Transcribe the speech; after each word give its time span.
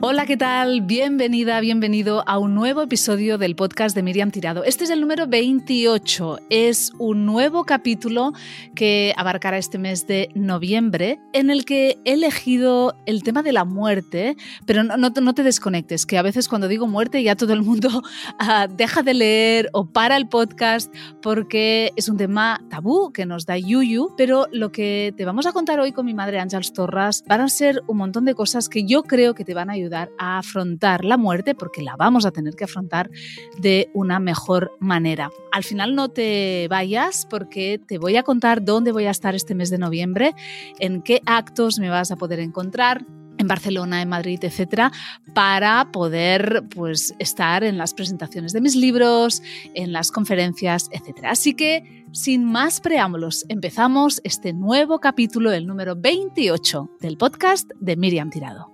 Hola, 0.00 0.26
¿qué 0.26 0.36
tal? 0.36 0.82
Bienvenida, 0.82 1.58
bienvenido 1.58 2.22
a 2.28 2.38
un 2.38 2.54
nuevo 2.54 2.82
episodio 2.82 3.36
del 3.36 3.56
podcast 3.56 3.96
de 3.96 4.04
Miriam 4.04 4.30
Tirado. 4.30 4.62
Este 4.62 4.84
es 4.84 4.90
el 4.90 5.00
número 5.00 5.26
28. 5.26 6.38
Es 6.50 6.92
un 7.00 7.26
nuevo 7.26 7.64
capítulo 7.64 8.32
que 8.76 9.12
abarcará 9.16 9.58
este 9.58 9.76
mes 9.76 10.06
de 10.06 10.28
noviembre 10.36 11.18
en 11.32 11.50
el 11.50 11.64
que 11.64 11.98
he 12.04 12.12
elegido 12.12 12.94
el 13.06 13.24
tema 13.24 13.42
de 13.42 13.50
la 13.50 13.64
muerte, 13.64 14.36
pero 14.66 14.84
no, 14.84 15.34
te 15.34 15.42
desconectes, 15.42 16.06
que 16.06 16.16
a 16.16 16.22
veces 16.22 16.48
cuando 16.48 16.68
digo 16.68 16.86
muerte 16.86 17.20
ya 17.24 17.34
todo 17.34 17.52
el 17.52 17.62
mundo 17.62 17.88
uh, 17.88 18.72
deja 18.76 19.02
de 19.02 19.14
leer 19.14 19.68
o 19.72 19.86
para 19.90 20.16
el 20.16 20.28
podcast 20.28 20.94
porque 21.20 21.90
es 21.96 22.08
un 22.08 22.18
tema 22.18 22.62
tabú 22.70 23.12
que 23.12 23.26
nos 23.26 23.46
da 23.46 23.58
Yuyu, 23.58 24.14
pero 24.16 24.46
lo 24.52 24.70
que 24.70 25.12
te 25.16 25.24
vamos 25.24 25.46
a 25.46 25.52
contar 25.52 25.80
hoy 25.80 25.90
con 25.90 26.06
mi 26.06 26.14
madre 26.14 26.38
Ángels 26.38 26.72
Torras 26.72 27.24
van 27.26 27.40
a 27.40 27.48
ser 27.48 27.82
un 27.88 27.96
montón 27.96 28.26
de 28.26 28.36
cosas 28.36 28.68
que 28.68 28.84
yo 28.84 29.02
creo 29.02 29.34
que 29.34 29.44
te 29.44 29.54
van 29.54 29.70
a 29.70 29.72
ayudar 29.72 29.87
a 29.94 30.38
afrontar 30.38 31.04
la 31.04 31.16
muerte 31.16 31.54
porque 31.54 31.82
la 31.82 31.96
vamos 31.96 32.26
a 32.26 32.30
tener 32.30 32.54
que 32.54 32.64
afrontar 32.64 33.10
de 33.58 33.90
una 33.94 34.20
mejor 34.20 34.72
manera. 34.80 35.30
Al 35.52 35.64
final 35.64 35.94
no 35.94 36.08
te 36.08 36.66
vayas 36.68 37.26
porque 37.28 37.80
te 37.86 37.98
voy 37.98 38.16
a 38.16 38.22
contar 38.22 38.64
dónde 38.64 38.92
voy 38.92 39.06
a 39.06 39.10
estar 39.10 39.34
este 39.34 39.54
mes 39.54 39.70
de 39.70 39.78
noviembre, 39.78 40.34
en 40.78 41.02
qué 41.02 41.22
actos 41.26 41.78
me 41.78 41.90
vas 41.90 42.10
a 42.10 42.16
poder 42.16 42.40
encontrar, 42.40 43.04
en 43.38 43.48
Barcelona, 43.48 44.02
en 44.02 44.08
Madrid, 44.08 44.40
etcétera, 44.42 44.92
para 45.32 45.90
poder 45.92 46.64
pues, 46.74 47.14
estar 47.18 47.64
en 47.64 47.78
las 47.78 47.94
presentaciones 47.94 48.52
de 48.52 48.60
mis 48.60 48.76
libros, 48.76 49.42
en 49.74 49.92
las 49.92 50.10
conferencias, 50.10 50.90
etcétera. 50.92 51.30
Así 51.30 51.54
que, 51.54 52.04
sin 52.12 52.44
más 52.44 52.80
preámbulos, 52.80 53.46
empezamos 53.48 54.20
este 54.24 54.52
nuevo 54.52 54.98
capítulo, 54.98 55.52
el 55.52 55.66
número 55.66 55.94
28 55.96 56.90
del 57.00 57.16
podcast 57.16 57.70
de 57.80 57.96
Miriam 57.96 58.30
Tirado. 58.30 58.70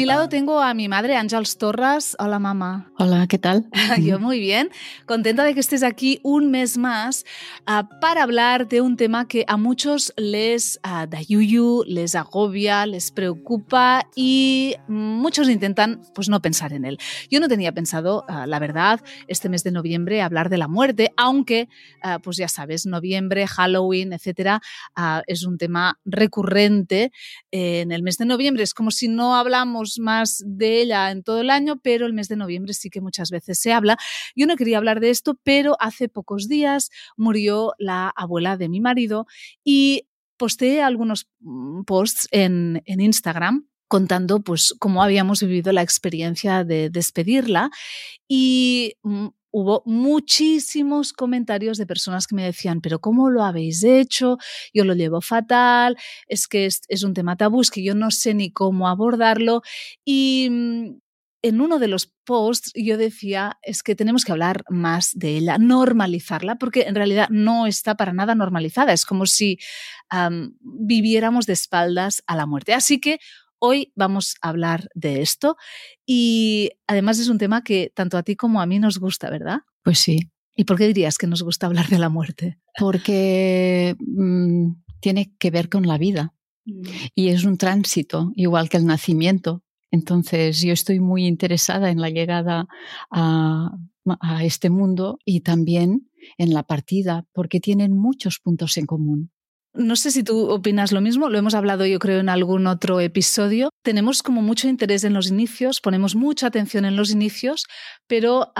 Mi 0.00 0.06
lado 0.06 0.30
tengo 0.30 0.62
a 0.62 0.72
mi 0.72 0.88
madre, 0.88 1.14
Ángels 1.14 1.58
Torres. 1.58 2.16
Hola, 2.18 2.38
mamá. 2.38 2.90
Hola, 2.96 3.26
¿qué 3.26 3.36
tal? 3.36 3.68
Yo 4.02 4.18
muy 4.18 4.40
bien. 4.40 4.70
Contenta 5.04 5.44
de 5.44 5.52
que 5.52 5.60
estés 5.60 5.82
aquí 5.82 6.20
un 6.22 6.50
mes 6.50 6.78
más 6.78 7.26
uh, 7.68 7.86
para 8.00 8.22
hablar 8.22 8.66
de 8.66 8.80
un 8.80 8.96
tema 8.96 9.28
que 9.28 9.44
a 9.46 9.58
muchos 9.58 10.14
les 10.16 10.80
uh, 10.86 11.06
da 11.06 11.20
yuyu, 11.20 11.84
les 11.86 12.14
agobia, 12.14 12.86
les 12.86 13.10
preocupa 13.10 14.06
y 14.16 14.74
muchos 14.88 15.50
intentan 15.50 16.00
pues 16.14 16.30
no 16.30 16.40
pensar 16.40 16.72
en 16.72 16.86
él. 16.86 16.96
Yo 17.30 17.38
no 17.38 17.48
tenía 17.48 17.72
pensado, 17.72 18.24
uh, 18.26 18.46
la 18.46 18.58
verdad, 18.58 19.02
este 19.28 19.50
mes 19.50 19.64
de 19.64 19.70
noviembre 19.70 20.22
hablar 20.22 20.48
de 20.48 20.56
la 20.56 20.66
muerte, 20.66 21.10
aunque, 21.18 21.68
pues 22.22 22.38
ya 22.38 22.48
sabes, 22.48 22.86
noviembre, 22.86 23.46
Halloween, 23.46 24.14
etcétera, 24.14 24.62
es 25.26 25.44
un 25.44 25.58
tema 25.58 25.98
recurrente 26.06 27.12
en 27.50 27.92
el 27.92 28.02
mes 28.02 28.16
de 28.16 28.24
noviembre. 28.24 28.62
Es 28.62 28.72
como 28.72 28.90
si 28.90 29.06
no 29.06 29.36
hablamos 29.36 29.89
más 29.98 30.42
de 30.46 30.82
ella 30.82 31.10
en 31.10 31.22
todo 31.22 31.40
el 31.40 31.50
año, 31.50 31.80
pero 31.82 32.06
el 32.06 32.12
mes 32.12 32.28
de 32.28 32.36
noviembre 32.36 32.74
sí 32.74 32.90
que 32.90 33.00
muchas 33.00 33.30
veces 33.30 33.58
se 33.58 33.72
habla. 33.72 33.96
Yo 34.36 34.46
no 34.46 34.56
quería 34.56 34.78
hablar 34.78 35.00
de 35.00 35.10
esto, 35.10 35.38
pero 35.42 35.76
hace 35.80 36.08
pocos 36.08 36.48
días 36.48 36.90
murió 37.16 37.72
la 37.78 38.12
abuela 38.14 38.56
de 38.56 38.68
mi 38.68 38.80
marido 38.80 39.26
y 39.64 40.06
posteé 40.36 40.82
algunos 40.82 41.28
mm, 41.40 41.82
posts 41.82 42.28
en, 42.30 42.82
en 42.86 43.00
Instagram 43.00 43.66
contando 43.88 44.40
pues 44.40 44.72
cómo 44.78 45.02
habíamos 45.02 45.40
vivido 45.42 45.72
la 45.72 45.82
experiencia 45.82 46.62
de 46.62 46.90
despedirla 46.90 47.70
y 48.28 48.94
mm, 49.02 49.26
hubo 49.50 49.82
muchísimos 49.86 51.12
comentarios 51.12 51.78
de 51.78 51.86
personas 51.86 52.26
que 52.26 52.34
me 52.34 52.44
decían, 52.44 52.80
pero 52.80 53.00
¿cómo 53.00 53.30
lo 53.30 53.42
habéis 53.42 53.82
hecho? 53.84 54.38
Yo 54.72 54.84
lo 54.84 54.94
llevo 54.94 55.20
fatal, 55.20 55.96
es 56.26 56.48
que 56.48 56.66
es, 56.66 57.04
un 57.04 57.14
tema 57.14 57.36
tabú, 57.36 57.60
es 57.60 57.70
que 57.70 57.82
yo 57.82 57.94
no 57.94 58.10
sé 58.10 58.34
ni 58.34 58.52
cómo 58.52 58.88
abordarlo. 58.88 59.62
Y 60.04 60.48
mm, 60.50 60.98
en 61.42 61.60
uno 61.60 61.78
de 61.78 61.88
los 61.88 62.06
posts 62.24 62.72
yo 62.74 62.98
decía, 62.98 63.58
es 63.62 63.82
que 63.82 63.96
tenemos 63.96 64.24
que 64.24 64.32
hablar 64.32 64.62
más 64.68 65.12
de 65.14 65.38
ella, 65.38 65.58
normalizarla, 65.58 66.56
porque 66.56 66.82
en 66.82 66.94
realidad 66.94 67.28
no 67.30 67.66
está 67.66 67.96
para 67.96 68.12
nada 68.12 68.34
normalizada, 68.34 68.92
es 68.92 69.06
como 69.06 69.26
si 69.26 69.58
viviéramos 70.60 71.46
de 71.46 71.54
espaldas 71.54 72.22
a 72.26 72.36
la 72.36 72.46
muerte. 72.46 72.74
Así 72.74 73.00
que 73.00 73.20
Hoy 73.62 73.92
vamos 73.94 74.36
a 74.40 74.48
hablar 74.48 74.88
de 74.94 75.20
esto 75.20 75.56
y 76.06 76.70
además 76.86 77.18
es 77.18 77.28
un 77.28 77.36
tema 77.36 77.62
que 77.62 77.92
tanto 77.94 78.16
a 78.16 78.22
ti 78.22 78.34
como 78.34 78.62
a 78.62 78.66
mí 78.66 78.78
nos 78.78 78.98
gusta, 78.98 79.28
¿verdad? 79.28 79.58
Pues 79.84 79.98
sí. 79.98 80.30
¿Y 80.56 80.64
por 80.64 80.78
qué 80.78 80.86
dirías 80.86 81.18
que 81.18 81.26
nos 81.26 81.42
gusta 81.42 81.66
hablar 81.66 81.88
de 81.88 81.98
la 81.98 82.08
muerte? 82.08 82.58
Porque 82.78 83.96
mmm, 83.98 84.72
tiene 85.00 85.34
que 85.38 85.50
ver 85.50 85.68
con 85.68 85.86
la 85.86 85.98
vida 85.98 86.34
mm. 86.64 86.82
y 87.14 87.28
es 87.28 87.44
un 87.44 87.58
tránsito, 87.58 88.32
igual 88.34 88.70
que 88.70 88.78
el 88.78 88.86
nacimiento. 88.86 89.62
Entonces 89.90 90.62
yo 90.62 90.72
estoy 90.72 91.00
muy 91.00 91.26
interesada 91.26 91.90
en 91.90 92.00
la 92.00 92.08
llegada 92.08 92.66
a, 93.10 93.76
a 94.20 94.44
este 94.44 94.70
mundo 94.70 95.18
y 95.24 95.40
también 95.40 96.10
en 96.38 96.54
la 96.54 96.62
partida, 96.62 97.26
porque 97.32 97.60
tienen 97.60 97.96
muchos 97.96 98.38
puntos 98.38 98.78
en 98.78 98.86
común. 98.86 99.30
No 99.72 99.94
sé 99.94 100.10
si 100.10 100.24
tú 100.24 100.50
opinas 100.50 100.90
lo 100.90 101.00
mismo, 101.00 101.28
lo 101.28 101.38
hemos 101.38 101.54
hablado 101.54 101.86
yo 101.86 101.98
creo 102.00 102.18
en 102.18 102.28
algún 102.28 102.66
otro 102.66 103.00
episodio. 103.00 103.70
Tenemos 103.82 104.22
como 104.22 104.42
mucho 104.42 104.68
interés 104.68 105.04
en 105.04 105.14
los 105.14 105.28
inicios, 105.30 105.80
ponemos 105.80 106.16
mucha 106.16 106.48
atención 106.48 106.84
en 106.84 106.96
los 106.96 107.10
inicios, 107.10 107.66
pero 108.06 108.52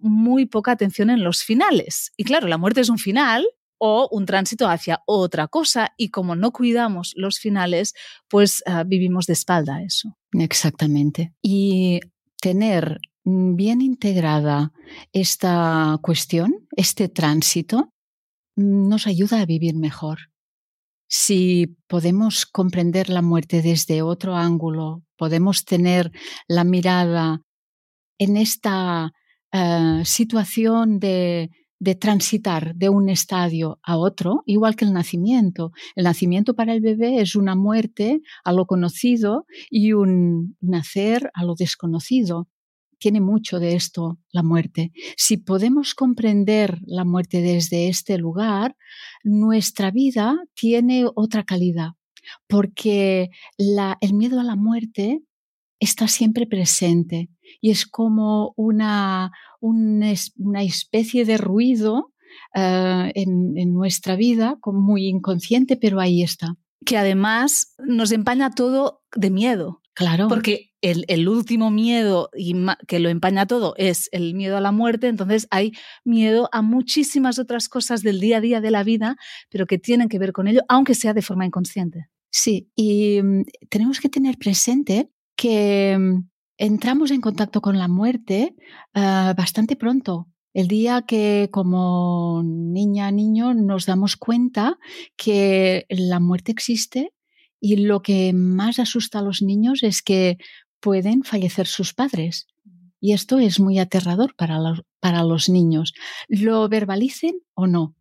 muy 0.00 0.46
poca 0.46 0.72
atención 0.72 1.10
en 1.10 1.22
los 1.22 1.42
finales. 1.42 2.12
Y 2.16 2.24
claro, 2.24 2.48
la 2.48 2.58
muerte 2.58 2.80
es 2.80 2.88
un 2.88 2.98
final 2.98 3.46
o 3.78 4.08
un 4.10 4.26
tránsito 4.26 4.68
hacia 4.68 5.02
otra 5.06 5.48
cosa 5.48 5.92
y 5.96 6.10
como 6.10 6.34
no 6.34 6.50
cuidamos 6.52 7.12
los 7.16 7.38
finales, 7.38 7.94
pues 8.28 8.62
ah, 8.66 8.84
vivimos 8.84 9.26
de 9.26 9.34
espalda 9.34 9.76
a 9.76 9.82
eso. 9.82 10.16
Exactamente. 10.32 11.32
Y 11.42 12.00
tener 12.40 13.00
bien 13.24 13.80
integrada 13.80 14.72
esta 15.12 15.98
cuestión, 16.02 16.66
este 16.76 17.08
tránsito, 17.08 17.92
nos 18.56 19.06
ayuda 19.06 19.40
a 19.40 19.46
vivir 19.46 19.76
mejor. 19.76 20.27
Si 21.08 21.78
podemos 21.86 22.44
comprender 22.44 23.08
la 23.08 23.22
muerte 23.22 23.62
desde 23.62 24.02
otro 24.02 24.36
ángulo, 24.36 25.02
podemos 25.16 25.64
tener 25.64 26.12
la 26.48 26.64
mirada 26.64 27.40
en 28.18 28.36
esta 28.36 29.12
uh, 29.52 30.04
situación 30.04 30.98
de 31.00 31.50
transitar 31.98 32.74
de 32.74 32.90
un 32.90 33.08
estadio 33.08 33.78
a 33.82 33.96
otro, 33.96 34.42
igual 34.44 34.76
que 34.76 34.84
el 34.84 34.92
nacimiento. 34.92 35.72
El 35.96 36.04
nacimiento 36.04 36.54
para 36.54 36.74
el 36.74 36.82
bebé 36.82 37.22
es 37.22 37.36
una 37.36 37.54
muerte 37.54 38.20
a 38.44 38.52
lo 38.52 38.66
conocido 38.66 39.46
y 39.70 39.94
un 39.94 40.56
nacer 40.60 41.30
a 41.32 41.44
lo 41.44 41.54
desconocido 41.54 42.48
tiene 42.98 43.20
mucho 43.20 43.60
de 43.60 43.74
esto 43.74 44.18
la 44.30 44.42
muerte. 44.42 44.92
Si 45.16 45.36
podemos 45.36 45.94
comprender 45.94 46.78
la 46.86 47.04
muerte 47.04 47.40
desde 47.40 47.88
este 47.88 48.18
lugar, 48.18 48.76
nuestra 49.22 49.90
vida 49.90 50.36
tiene 50.54 51.06
otra 51.14 51.44
calidad, 51.44 51.92
porque 52.46 53.30
el 53.56 54.14
miedo 54.14 54.40
a 54.40 54.44
la 54.44 54.56
muerte 54.56 55.22
está 55.80 56.08
siempre 56.08 56.46
presente 56.46 57.28
y 57.60 57.70
es 57.70 57.86
como 57.86 58.52
una, 58.56 59.30
especie 60.60 61.24
de 61.24 61.38
ruido 61.38 62.12
eh, 62.54 63.12
en, 63.14 63.72
nuestra 63.72 64.16
vida, 64.16 64.58
muy 64.66 65.06
inconsciente, 65.06 65.76
pero 65.76 66.00
ahí 66.00 66.22
está. 66.22 66.56
Que 66.84 66.96
además 66.96 67.74
nos 67.78 68.12
empaña 68.12 68.50
todo 68.50 69.02
de 69.14 69.30
miedo. 69.30 69.82
Claro. 69.94 70.28
Porque 70.28 70.70
el, 70.80 71.04
el, 71.08 71.28
último 71.28 71.72
miedo 71.72 72.30
y 72.36 72.54
que 72.86 73.00
lo 73.00 73.08
empaña 73.08 73.46
todo 73.46 73.74
es 73.76 74.08
el 74.12 74.34
miedo 74.34 74.56
a 74.56 74.60
la 74.60 74.70
muerte, 74.70 75.08
entonces 75.08 75.48
hay 75.50 75.72
miedo 76.04 76.48
a 76.52 76.62
muchísimas 76.62 77.40
otras 77.40 77.68
cosas 77.68 78.02
del 78.02 78.20
día 78.20 78.36
a 78.36 78.40
día 78.40 78.60
de 78.60 78.70
la 78.70 78.84
vida, 78.84 79.16
pero 79.50 79.66
que 79.66 79.78
tienen 79.78 80.08
que 80.08 80.20
ver 80.20 80.32
con 80.32 80.46
ello, 80.46 80.60
aunque 80.68 80.94
sea 80.94 81.14
de 81.14 81.22
forma 81.22 81.46
inconsciente. 81.46 82.08
Sí, 82.30 82.70
y 82.76 83.20
mm, 83.22 83.42
tenemos 83.70 83.98
que 84.00 84.08
tener 84.08 84.38
presente 84.38 85.10
que 85.36 85.96
mm, 85.98 86.28
entramos 86.58 87.10
en 87.10 87.20
contacto 87.20 87.60
con 87.60 87.78
la 87.78 87.88
muerte 87.88 88.54
uh, 88.94 89.34
bastante 89.34 89.76
pronto. 89.76 90.28
El 90.58 90.66
día 90.66 91.02
que 91.02 91.50
como 91.52 92.42
niña, 92.44 93.12
niño 93.12 93.54
nos 93.54 93.86
damos 93.86 94.16
cuenta 94.16 94.76
que 95.16 95.86
la 95.88 96.18
muerte 96.18 96.50
existe 96.50 97.14
y 97.60 97.76
lo 97.76 98.02
que 98.02 98.32
más 98.32 98.80
asusta 98.80 99.20
a 99.20 99.22
los 99.22 99.40
niños 99.40 99.84
es 99.84 100.02
que 100.02 100.36
pueden 100.80 101.22
fallecer 101.22 101.68
sus 101.68 101.94
padres. 101.94 102.48
Y 102.98 103.12
esto 103.12 103.38
es 103.38 103.60
muy 103.60 103.78
aterrador 103.78 104.34
para 104.34 104.58
los, 104.58 104.82
para 104.98 105.22
los 105.22 105.48
niños. 105.48 105.94
Lo 106.26 106.68
verbalicen 106.68 107.38
o 107.54 107.68
no. 107.68 107.94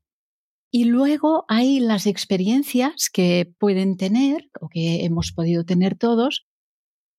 Y 0.71 0.85
luego 0.85 1.45
hay 1.47 1.79
las 1.79 2.07
experiencias 2.07 3.11
que 3.13 3.53
pueden 3.59 3.97
tener 3.97 4.49
o 4.59 4.67
que 4.67 5.05
hemos 5.05 5.31
podido 5.31 5.63
tener 5.63 5.95
todos 5.95 6.47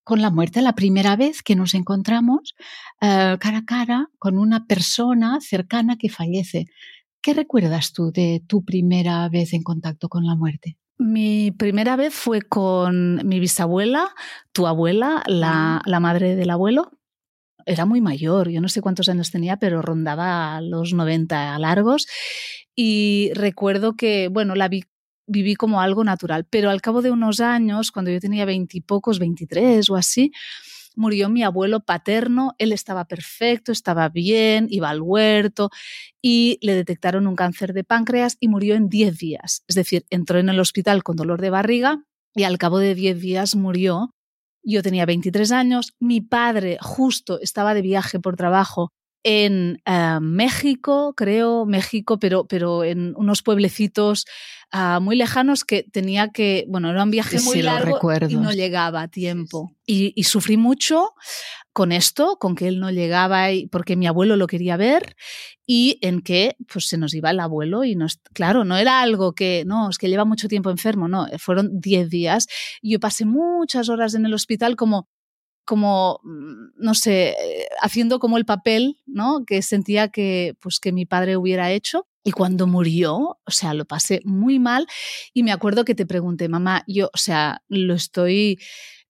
con 0.08 0.22
la 0.22 0.30
muerte 0.30 0.62
la 0.62 0.72
primera 0.74 1.16
vez 1.16 1.42
que 1.42 1.54
nos 1.54 1.74
encontramos 1.74 2.54
eh, 3.02 3.36
cara 3.38 3.58
a 3.58 3.64
cara 3.66 4.08
con 4.18 4.38
una 4.38 4.66
persona 4.66 5.38
cercana 5.42 5.98
que 5.98 6.08
fallece. 6.08 6.64
¿Qué 7.20 7.34
recuerdas 7.34 7.92
tú 7.92 8.10
de 8.10 8.42
tu 8.46 8.64
primera 8.64 9.28
vez 9.28 9.52
en 9.52 9.62
contacto 9.62 10.08
con 10.08 10.24
la 10.24 10.34
muerte? 10.34 10.78
Mi 10.96 11.50
primera 11.50 11.94
vez 11.96 12.14
fue 12.14 12.40
con 12.40 13.20
mi 13.28 13.38
bisabuela, 13.38 14.08
tu 14.52 14.66
abuela, 14.66 15.22
la, 15.26 15.82
la 15.84 16.00
madre 16.00 16.36
del 16.36 16.48
abuelo, 16.48 16.90
era 17.66 17.84
muy 17.84 18.00
mayor, 18.00 18.48
yo 18.48 18.62
no 18.62 18.70
sé 18.70 18.80
cuántos 18.80 19.10
años 19.10 19.30
tenía, 19.30 19.58
pero 19.58 19.82
rondaba 19.82 20.62
los 20.62 20.94
90 20.94 21.58
largos. 21.58 22.06
Y 22.74 23.30
recuerdo 23.34 23.94
que, 23.94 24.28
bueno, 24.28 24.54
la 24.54 24.68
vi, 24.68 24.84
viví 25.28 25.54
como 25.54 25.80
algo 25.80 26.02
natural, 26.02 26.46
pero 26.48 26.70
al 26.70 26.80
cabo 26.80 27.02
de 27.02 27.10
unos 27.10 27.40
años, 27.40 27.92
cuando 27.92 28.10
yo 28.10 28.18
tenía 28.20 28.44
veintipocos, 28.44 29.18
23 29.18 29.88
o 29.90 29.96
así, 29.96 30.32
murió 30.96 31.28
mi 31.28 31.44
abuelo 31.44 31.80
paterno, 31.80 32.54
él 32.58 32.72
estaba 32.72 33.04
perfecto, 33.04 33.70
estaba 33.70 34.08
bien, 34.08 34.66
iba 34.70 34.90
al 34.90 35.00
huerto 35.00 35.70
y 36.20 36.58
le 36.60 36.74
detectaron 36.74 37.26
un 37.26 37.36
cáncer 37.36 37.72
de 37.72 37.84
páncreas 37.84 38.36
y 38.40 38.48
murió 38.48 38.74
en 38.74 38.88
10 38.88 39.16
días. 39.16 39.62
Es 39.68 39.76
decir, 39.76 40.04
entró 40.10 40.40
en 40.40 40.48
el 40.48 40.58
hospital 40.58 41.04
con 41.04 41.16
dolor 41.16 41.40
de 41.40 41.50
barriga 41.50 42.02
y 42.34 42.42
al 42.42 42.58
cabo 42.58 42.78
de 42.78 42.94
10 42.96 43.20
días 43.20 43.54
murió 43.54 44.10
yo 44.62 44.82
tenía 44.82 45.06
23 45.06 45.50
años, 45.52 45.94
mi 45.98 46.20
padre 46.20 46.78
justo 46.80 47.40
estaba 47.40 47.74
de 47.74 47.82
viaje 47.82 48.20
por 48.20 48.36
trabajo 48.36 48.92
en 49.22 49.82
eh, 49.84 50.18
México, 50.20 51.14
creo, 51.16 51.66
México, 51.66 52.18
pero, 52.18 52.46
pero 52.46 52.84
en 52.84 53.14
unos 53.16 53.42
pueblecitos 53.42 54.24
uh, 54.72 55.00
muy 55.00 55.16
lejanos 55.16 55.64
que 55.64 55.82
tenía 55.82 56.28
que, 56.28 56.64
bueno, 56.68 56.90
era 56.90 57.02
un 57.02 57.10
viaje 57.10 57.40
muy 57.40 57.56
sí, 57.56 57.62
largo 57.62 57.98
y 58.28 58.36
no 58.36 58.52
llegaba 58.52 59.02
a 59.02 59.08
tiempo. 59.08 59.72
Y, 59.86 60.12
y, 60.14 60.24
sufrí 60.24 60.56
mucho 60.56 61.14
con 61.72 61.92
esto, 61.92 62.36
con 62.38 62.54
que 62.54 62.68
él 62.68 62.78
no 62.78 62.90
llegaba 62.90 63.50
y, 63.52 63.66
porque 63.68 63.96
mi 63.96 64.06
abuelo 64.06 64.36
lo 64.36 64.46
quería 64.46 64.76
ver 64.76 65.16
y 65.66 65.98
en 66.02 66.20
que 66.20 66.56
pues 66.70 66.88
se 66.88 66.98
nos 66.98 67.14
iba 67.14 67.30
el 67.30 67.40
abuelo 67.40 67.84
y 67.84 67.94
nos, 67.94 68.18
claro, 68.32 68.64
no 68.64 68.76
era 68.76 69.00
algo 69.00 69.32
que, 69.32 69.64
no, 69.66 69.90
es 69.90 69.98
que 69.98 70.08
lleva 70.08 70.24
mucho 70.24 70.48
tiempo 70.48 70.70
enfermo, 70.70 71.08
no, 71.08 71.26
fueron 71.38 71.80
10 71.80 72.10
días. 72.10 72.46
Y 72.82 72.92
yo 72.92 73.00
pasé 73.00 73.24
muchas 73.24 73.88
horas 73.88 74.14
en 74.14 74.26
el 74.26 74.34
hospital 74.34 74.76
como 74.76 75.08
como, 75.68 76.20
mm, 76.24 76.70
no 76.78 76.94
sé, 76.94 77.36
haciendo 77.82 78.18
como 78.18 78.38
el 78.38 78.46
papel, 78.46 78.96
¿no? 79.04 79.44
Que 79.46 79.60
sentía 79.60 80.08
que, 80.08 80.56
pues, 80.60 80.80
que 80.80 80.92
mi 80.92 81.04
padre 81.04 81.36
hubiera 81.36 81.70
hecho. 81.70 82.06
Y 82.24 82.32
cuando 82.32 82.66
murió, 82.66 83.38
o 83.44 83.50
sea, 83.50 83.74
lo 83.74 83.84
pasé 83.84 84.22
muy 84.24 84.58
mal. 84.58 84.86
Y 85.34 85.42
me 85.42 85.52
acuerdo 85.52 85.84
que 85.84 85.94
te 85.94 86.06
pregunté, 86.06 86.48
mamá, 86.48 86.84
yo, 86.86 87.10
o 87.12 87.18
sea, 87.18 87.60
lo 87.68 87.92
estoy 87.92 88.58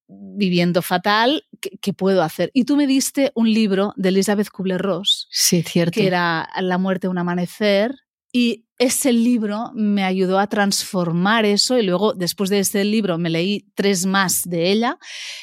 viviendo 0.09 0.83
fatal, 0.83 1.45
¿qué, 1.61 1.93
puedo 1.93 2.25
hacer? 2.25 2.51
Y 2.55 2.65
tú 2.65 2.75
me 2.77 2.89
diste 2.89 3.31
un 3.37 3.53
libro 3.53 3.93
de 3.97 4.09
Elizabeth 4.09 4.49
Kubler-Ross. 4.51 5.29
Sí, 5.31 5.63
cierto. 5.63 5.93
Que 5.93 6.09
era 6.09 6.49
La 6.61 6.79
muerte, 6.79 7.07
un 7.07 7.19
amanecer. 7.19 7.95
Y 8.33 8.67
ese 8.79 9.13
libro 9.13 9.73
me 9.75 10.05
ayudó 10.05 10.39
a 10.39 10.47
transformar 10.47 11.45
eso 11.45 11.79
y 11.79 11.83
luego 11.83 12.15
después 12.15 12.51
de 12.51 12.61
ese 12.61 12.85
libro 12.85 13.19
me 13.19 13.31
leí 13.31 13.67
tres 13.75 14.07
más 14.07 14.43
de 14.45 14.71
ella, 14.71 14.99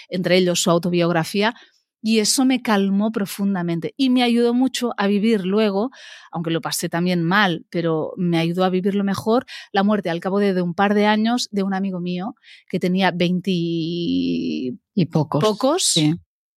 entre 0.08 0.38
ellos 0.38 0.62
su 0.62 0.72
autobiografía, 0.72 1.54
y 2.02 2.20
eso 2.20 2.46
me 2.46 2.62
calmó 2.62 3.12
profundamente 3.12 3.96
y 3.98 4.12
me 4.12 4.22
ayudó 4.22 4.54
mucho 4.54 4.92
a 4.96 5.08
vivir 5.08 5.44
luego, 5.44 5.90
aunque 6.32 6.52
lo 6.52 6.62
pasé 6.62 6.88
también 6.88 7.24
mal, 7.24 7.66
pero 7.72 8.14
me 8.16 8.38
ayudó 8.38 8.64
a 8.64 8.70
vivirlo 8.70 9.04
mejor, 9.04 9.48
la 9.72 9.82
muerte 9.82 10.12
al 10.12 10.20
cabo 10.20 10.38
de, 10.38 10.62
un 10.62 10.76
par 10.76 10.94
de 10.94 11.08
años 11.08 11.48
de 11.50 11.64
un 11.64 11.74
amigo 11.74 12.00
mío 12.00 12.36
que 12.70 12.80
tenía 12.80 13.10
20 13.10 13.50
y 13.52 15.06
pocos. 15.12 15.44
pocos 15.44 15.98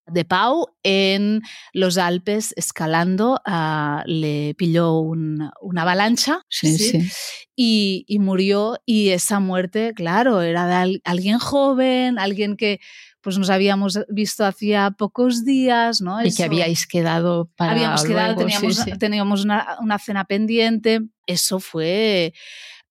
de 0.08 0.24
Pau 0.24 0.68
en 0.82 1.42
los 1.72 1.98
Alpes 1.98 2.54
escalando, 2.56 3.40
uh, 3.46 4.02
le 4.06 4.54
pilló 4.56 4.98
un, 4.98 5.50
una 5.60 5.82
avalancha 5.82 6.42
sí, 6.48 6.78
sí, 6.78 7.10
Y, 7.54 8.04
y, 8.06 8.18
murió 8.18 8.78
y 8.86 9.10
esa 9.10 9.40
muerte, 9.40 9.92
claro, 9.94 10.42
era 10.42 10.66
de 10.66 10.74
al, 10.74 11.02
alguien 11.04 11.38
joven, 11.38 12.18
alguien 12.18 12.56
que 12.56 12.80
pues 13.20 13.36
nos 13.36 13.50
habíamos 13.50 13.98
visto 14.08 14.44
hacía 14.44 14.92
pocos 14.92 15.44
días, 15.44 16.00
¿no? 16.00 16.24
Y 16.24 16.32
que 16.32 16.44
habíais 16.44 16.86
quedado 16.86 17.50
para 17.56 17.72
Habíamos 17.72 18.04
quedado, 18.04 18.36
teníamos, 18.36 18.84
teníamos 18.98 19.44
una, 19.44 19.76
una 19.80 19.98
cena 19.98 20.24
pendiente. 20.24 21.00
Eso 21.26 21.58
fue 21.58 22.32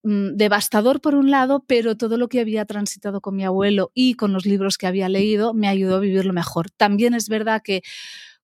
Mm, 0.08 0.38
devastador 0.38 1.02
por 1.02 1.16
un 1.16 1.32
lado, 1.32 1.66
pero 1.68 1.98
todo 1.98 2.16
lo 2.18 2.30
que 2.30 2.40
había 2.40 2.64
transitado 2.64 3.20
con 3.20 3.36
mi 3.36 3.44
abuelo 3.44 3.92
y 3.94 4.14
con 4.14 4.32
los 4.32 4.46
libros 4.46 4.78
que 4.78 4.88
había 4.88 5.10
leído 5.10 5.54
me 5.54 5.68
ayudó 5.68 5.98
a 5.98 6.00
vivirlo 6.00 6.32
mejor. 6.32 6.72
También 6.72 7.14
es 7.14 7.28
verdad 7.28 7.62
que 7.62 7.82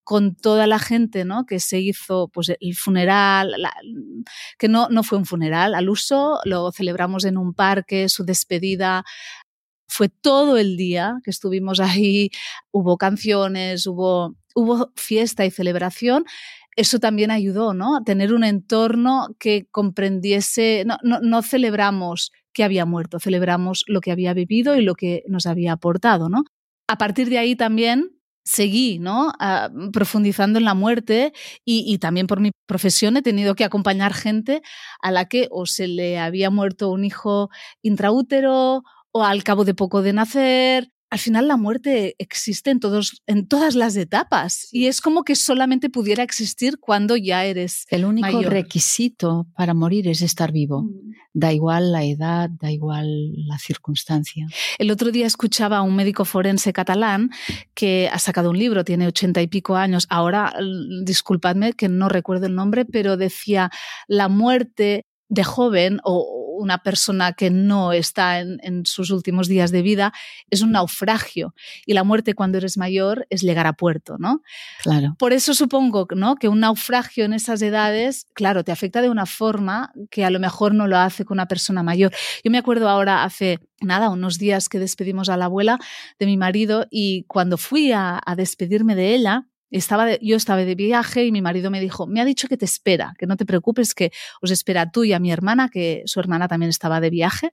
con 0.03 0.35
toda 0.35 0.67
la 0.67 0.77
gente 0.77 1.23
¿no? 1.23 1.45
que 1.45 1.61
se 1.61 1.79
hizo 1.79 2.27
pues, 2.33 2.51
el 2.59 2.75
funeral, 2.75 3.55
que 4.59 4.67
no, 4.67 4.89
no 4.89 5.03
fue 5.03 5.17
un 5.17 5.25
funeral 5.25 5.73
al 5.73 5.89
uso, 5.89 6.39
lo 6.43 6.69
celebramos 6.73 7.23
en 7.23 7.37
un 7.37 7.53
parque, 7.53 8.09
su 8.09 8.25
despedida. 8.25 9.05
Fue 9.87 10.09
todo 10.09 10.57
el 10.57 10.75
día 10.75 11.15
que 11.23 11.31
estuvimos 11.31 11.79
ahí, 11.79 12.29
hubo 12.71 12.97
canciones, 12.97 13.87
hubo, 13.87 14.35
hubo 14.53 14.91
fiesta 14.97 15.45
y 15.45 15.51
celebración 15.51 16.25
eso 16.75 16.99
también 16.99 17.31
ayudó, 17.31 17.73
¿no? 17.73 17.97
A 17.97 18.03
tener 18.03 18.33
un 18.33 18.43
entorno 18.43 19.35
que 19.39 19.67
comprendiese, 19.71 20.85
no, 20.85 20.97
no, 21.21 21.41
celebramos 21.41 22.31
que 22.53 22.63
había 22.63 22.85
muerto, 22.85 23.19
celebramos 23.19 23.83
lo 23.87 24.01
que 24.01 24.11
había 24.11 24.33
vivido 24.33 24.75
y 24.75 24.83
lo 24.83 24.95
que 24.95 25.23
nos 25.27 25.45
había 25.45 25.73
aportado, 25.73 26.29
¿no? 26.29 26.43
A 26.87 26.97
partir 26.97 27.29
de 27.29 27.37
ahí 27.37 27.55
también 27.55 28.11
seguí, 28.43 28.99
¿no? 28.99 29.29
Uh, 29.39 29.91
profundizando 29.91 30.59
en 30.59 30.65
la 30.65 30.73
muerte 30.73 31.33
y, 31.65 31.85
y, 31.87 31.97
también 31.99 32.27
por 32.27 32.41
mi 32.41 32.51
profesión 32.67 33.15
he 33.17 33.21
tenido 33.21 33.55
que 33.55 33.63
acompañar 33.63 34.13
gente 34.13 34.61
a 35.01 35.11
la 35.11 35.25
que 35.25 35.47
o 35.49 35.65
se 35.65 35.87
le 35.87 36.19
había 36.19 36.49
muerto 36.49 36.91
un 36.91 37.05
hijo 37.05 37.49
intraútero 37.81 38.83
o 39.11 39.23
al 39.23 39.43
cabo 39.43 39.63
de 39.63 39.73
poco 39.73 40.01
de 40.01 40.13
nacer 40.13 40.92
al 41.13 41.19
final 41.19 41.47
la 41.47 41.57
muerte 41.57 42.15
existe 42.17 42.71
en, 42.71 42.79
todos, 42.79 43.21
en 43.27 43.47
todas 43.47 43.75
las 43.75 43.95
etapas 43.95 44.67
y 44.71 44.87
es 44.87 44.99
como 44.99 45.23
que 45.23 45.35
solamente 45.35 45.91
pudiera 45.91 46.23
existir 46.23 46.79
cuando 46.79 47.15
ya 47.15 47.45
eres 47.45 47.85
El 47.91 48.05
único 48.05 48.31
mayor. 48.31 48.51
requisito 48.51 49.45
para 49.55 49.75
morir 49.75 50.07
es 50.07 50.23
estar 50.23 50.51
vivo. 50.51 50.81
Mm. 50.81 51.13
Da 51.33 51.53
igual 51.53 51.91
la 51.91 52.03
edad, 52.03 52.49
da 52.49 52.71
igual 52.71 53.31
la 53.47 53.59
circunstancia. 53.59 54.47
El 54.79 54.89
otro 54.89 55.11
día 55.11 55.27
escuchaba 55.27 55.77
a 55.77 55.81
un 55.83 55.95
médico 55.95 56.25
forense 56.25 56.73
catalán 56.73 57.29
que 57.75 58.09
ha 58.11 58.17
sacado 58.17 58.49
un 58.49 58.57
libro, 58.57 58.83
tiene 58.83 59.05
ochenta 59.05 59.39
y 59.39 59.45
pico 59.45 59.75
años. 59.75 60.07
Ahora, 60.09 60.51
disculpadme 61.05 61.73
que 61.73 61.89
no 61.89 62.09
recuerdo 62.09 62.47
el 62.47 62.55
nombre, 62.55 62.85
pero 62.85 63.17
decía 63.17 63.69
la 64.07 64.29
muerte 64.29 65.05
de 65.29 65.43
joven 65.43 65.99
o 66.03 66.42
una 66.57 66.79
persona 66.79 67.33
que 67.33 67.49
no 67.49 67.93
está 67.93 68.39
en, 68.39 68.59
en, 68.63 68.85
sus 68.85 69.11
últimos 69.11 69.47
días 69.47 69.71
de 69.71 69.81
vida 69.81 70.13
es 70.49 70.61
un 70.61 70.71
naufragio 70.71 71.53
y 71.85 71.93
la 71.93 72.03
muerte 72.03 72.33
cuando 72.33 72.57
eres 72.57 72.77
mayor 72.77 73.25
es 73.29 73.41
llegar 73.41 73.67
a 73.67 73.73
puerto, 73.73 74.17
¿no? 74.17 74.41
Claro. 74.81 75.15
Por 75.17 75.33
eso 75.33 75.53
supongo 75.53 76.07
¿no? 76.15 76.35
que 76.35 76.47
un 76.47 76.59
naufragio 76.59 77.25
en 77.25 77.33
esas 77.33 77.61
edades, 77.61 78.27
claro, 78.33 78.63
te 78.63 78.71
afecta 78.71 79.01
de 79.01 79.09
una 79.09 79.25
forma 79.25 79.91
que 80.09 80.25
a 80.25 80.29
lo 80.29 80.39
mejor 80.39 80.73
no 80.73 80.87
lo 80.87 80.97
hace 80.97 81.25
con 81.25 81.35
una 81.35 81.47
persona 81.47 81.83
mayor. 81.83 82.13
Yo 82.43 82.51
me 82.51 82.57
acuerdo 82.57 82.89
ahora 82.89 83.23
hace 83.23 83.59
nada, 83.81 84.09
unos 84.09 84.37
días 84.37 84.69
que 84.69 84.79
despedimos 84.79 85.29
a 85.29 85.37
la 85.37 85.45
abuela 85.45 85.79
de 86.19 86.25
mi 86.25 86.37
marido 86.37 86.87
y 86.89 87.23
cuando 87.27 87.57
fui 87.57 87.91
a, 87.91 88.19
a 88.25 88.35
despedirme 88.35 88.95
de 88.95 89.15
ella, 89.15 89.47
estaba 89.77 90.05
de, 90.05 90.19
yo 90.21 90.35
estaba 90.35 90.63
de 90.63 90.75
viaje 90.75 91.25
y 91.25 91.31
mi 91.31 91.41
marido 91.41 91.71
me 91.71 91.79
dijo, 91.79 92.07
me 92.07 92.21
ha 92.21 92.25
dicho 92.25 92.47
que 92.47 92.57
te 92.57 92.65
espera, 92.65 93.13
que 93.17 93.25
no 93.25 93.37
te 93.37 93.45
preocupes, 93.45 93.93
que 93.93 94.11
os 94.41 94.51
espera 94.51 94.91
tú 94.91 95.03
y 95.03 95.13
a 95.13 95.19
mi 95.19 95.31
hermana, 95.31 95.69
que 95.69 96.03
su 96.05 96.19
hermana 96.19 96.47
también 96.47 96.69
estaba 96.69 96.99
de 97.01 97.09
viaje. 97.09 97.51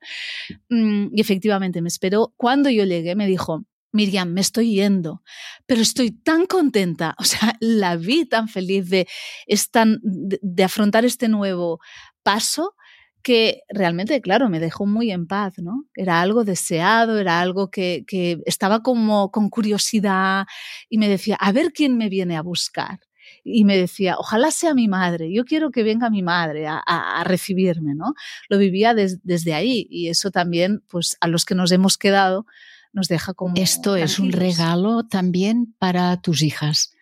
Mm, 0.68 1.08
y 1.12 1.20
efectivamente 1.20 1.82
me 1.82 1.88
esperó. 1.88 2.32
Cuando 2.36 2.70
yo 2.70 2.84
llegué 2.84 3.14
me 3.14 3.26
dijo, 3.26 3.64
Miriam, 3.92 4.32
me 4.32 4.40
estoy 4.40 4.74
yendo, 4.74 5.22
pero 5.66 5.80
estoy 5.80 6.12
tan 6.12 6.46
contenta, 6.46 7.14
o 7.18 7.24
sea, 7.24 7.56
la 7.60 7.96
vi 7.96 8.24
tan 8.24 8.48
feliz 8.48 8.88
de, 8.88 9.08
de, 9.48 10.38
de 10.42 10.64
afrontar 10.64 11.04
este 11.04 11.28
nuevo 11.28 11.80
paso 12.22 12.74
que 13.22 13.62
realmente, 13.68 14.20
claro, 14.20 14.48
me 14.48 14.60
dejó 14.60 14.86
muy 14.86 15.10
en 15.10 15.26
paz, 15.26 15.58
¿no? 15.58 15.84
Era 15.94 16.20
algo 16.20 16.44
deseado, 16.44 17.18
era 17.18 17.40
algo 17.40 17.70
que, 17.70 18.04
que, 18.06 18.38
estaba 18.46 18.82
como 18.82 19.30
con 19.30 19.50
curiosidad 19.50 20.46
y 20.88 20.98
me 20.98 21.08
decía, 21.08 21.36
a 21.36 21.52
ver 21.52 21.72
quién 21.72 21.96
me 21.96 22.08
viene 22.08 22.36
a 22.36 22.42
buscar. 22.42 23.00
Y 23.44 23.64
me 23.64 23.76
decía, 23.76 24.16
ojalá 24.18 24.50
sea 24.50 24.74
mi 24.74 24.88
madre, 24.88 25.32
yo 25.32 25.44
quiero 25.44 25.70
que 25.70 25.82
venga 25.82 26.10
mi 26.10 26.22
madre 26.22 26.66
a, 26.66 26.78
a, 26.78 27.24
recibirme, 27.24 27.94
¿no? 27.94 28.14
Lo 28.48 28.58
vivía 28.58 28.92
des, 28.94 29.20
desde 29.22 29.54
ahí 29.54 29.86
y 29.90 30.08
eso 30.08 30.30
también, 30.30 30.82
pues 30.88 31.16
a 31.20 31.28
los 31.28 31.44
que 31.44 31.54
nos 31.54 31.72
hemos 31.72 31.96
quedado, 31.96 32.46
nos 32.92 33.08
deja 33.08 33.34
como... 33.34 33.54
Esto 33.56 33.96
es 33.96 34.18
un 34.18 34.32
regalo 34.32 35.06
también 35.06 35.74
para 35.78 36.20
tus 36.20 36.42
hijas. 36.42 36.92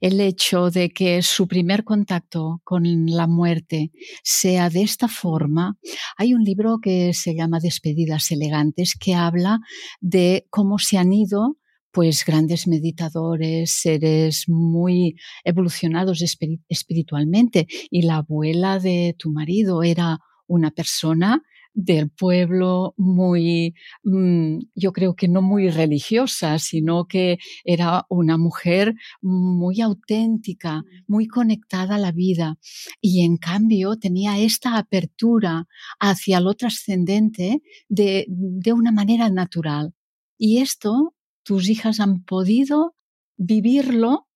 El 0.00 0.20
hecho 0.20 0.70
de 0.70 0.90
que 0.90 1.22
su 1.22 1.48
primer 1.48 1.84
contacto 1.84 2.60
con 2.64 2.84
la 3.06 3.26
muerte 3.26 3.92
sea 4.22 4.70
de 4.70 4.82
esta 4.82 5.08
forma. 5.08 5.78
Hay 6.16 6.34
un 6.34 6.44
libro 6.44 6.78
que 6.82 7.14
se 7.14 7.34
llama 7.34 7.60
Despedidas 7.60 8.30
elegantes 8.30 8.94
que 8.98 9.14
habla 9.14 9.60
de 10.00 10.46
cómo 10.50 10.78
se 10.78 10.98
han 10.98 11.12
ido 11.12 11.56
pues 11.90 12.24
grandes 12.24 12.68
meditadores, 12.68 13.72
seres 13.72 14.44
muy 14.46 15.16
evolucionados 15.42 16.22
espiritualmente. 16.68 17.66
Y 17.90 18.02
la 18.02 18.16
abuela 18.16 18.78
de 18.78 19.16
tu 19.18 19.32
marido 19.32 19.82
era 19.82 20.18
una 20.46 20.70
persona 20.70 21.42
del 21.78 22.10
pueblo 22.10 22.92
muy, 22.96 23.74
mm, 24.02 24.58
yo 24.74 24.92
creo 24.92 25.14
que 25.14 25.28
no 25.28 25.42
muy 25.42 25.70
religiosa, 25.70 26.58
sino 26.58 27.06
que 27.06 27.38
era 27.64 28.04
una 28.08 28.36
mujer 28.36 28.94
muy 29.22 29.80
auténtica, 29.80 30.82
muy 31.06 31.28
conectada 31.28 31.94
a 31.94 31.98
la 31.98 32.10
vida. 32.10 32.58
Y 33.00 33.24
en 33.24 33.36
cambio 33.36 33.96
tenía 33.96 34.38
esta 34.40 34.76
apertura 34.76 35.68
hacia 36.00 36.40
lo 36.40 36.54
trascendente 36.54 37.62
de, 37.88 38.26
de 38.28 38.72
una 38.72 38.90
manera 38.90 39.30
natural. 39.30 39.94
Y 40.36 40.58
esto 40.58 41.14
tus 41.44 41.68
hijas 41.68 42.00
han 42.00 42.24
podido 42.24 42.96
vivirlo 43.36 44.27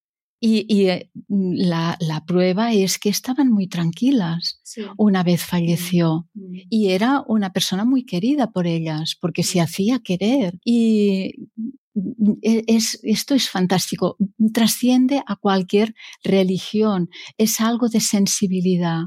y, 0.45 0.89
eh, 0.89 1.09
la, 1.29 2.25
prueba 2.27 2.73
es 2.73 2.99
que 2.99 3.09
estaban 3.09 3.49
muy 3.49 3.69
tranquilas 3.69 4.61
una 4.97 5.23
vez 5.23 5.45
falleció. 5.45 6.27
Mm, 6.35 6.41
mm. 6.41 6.61
y 6.69 6.89
era 6.89 7.23
una 7.29 7.53
persona 7.53 7.85
muy 7.85 8.05
querida 8.05 8.51
por 8.51 8.67
ellas 8.67 9.17
porque 9.21 9.45
se 9.45 9.61
hacía 9.61 10.01
querer. 10.01 10.59
Y 10.65 11.49
mm, 11.95 12.33
e, 12.43 12.65
es, 12.67 12.99
esto 13.05 13.37
es 13.37 13.49
fantástico, 13.49 14.17
trasciende 14.53 15.23
a 15.25 15.37
cualquier 15.37 15.95
religión, 16.25 17.09
es 17.39 17.61
algo 17.61 17.89
de 17.89 18.01
sensibilidad. 18.01 19.03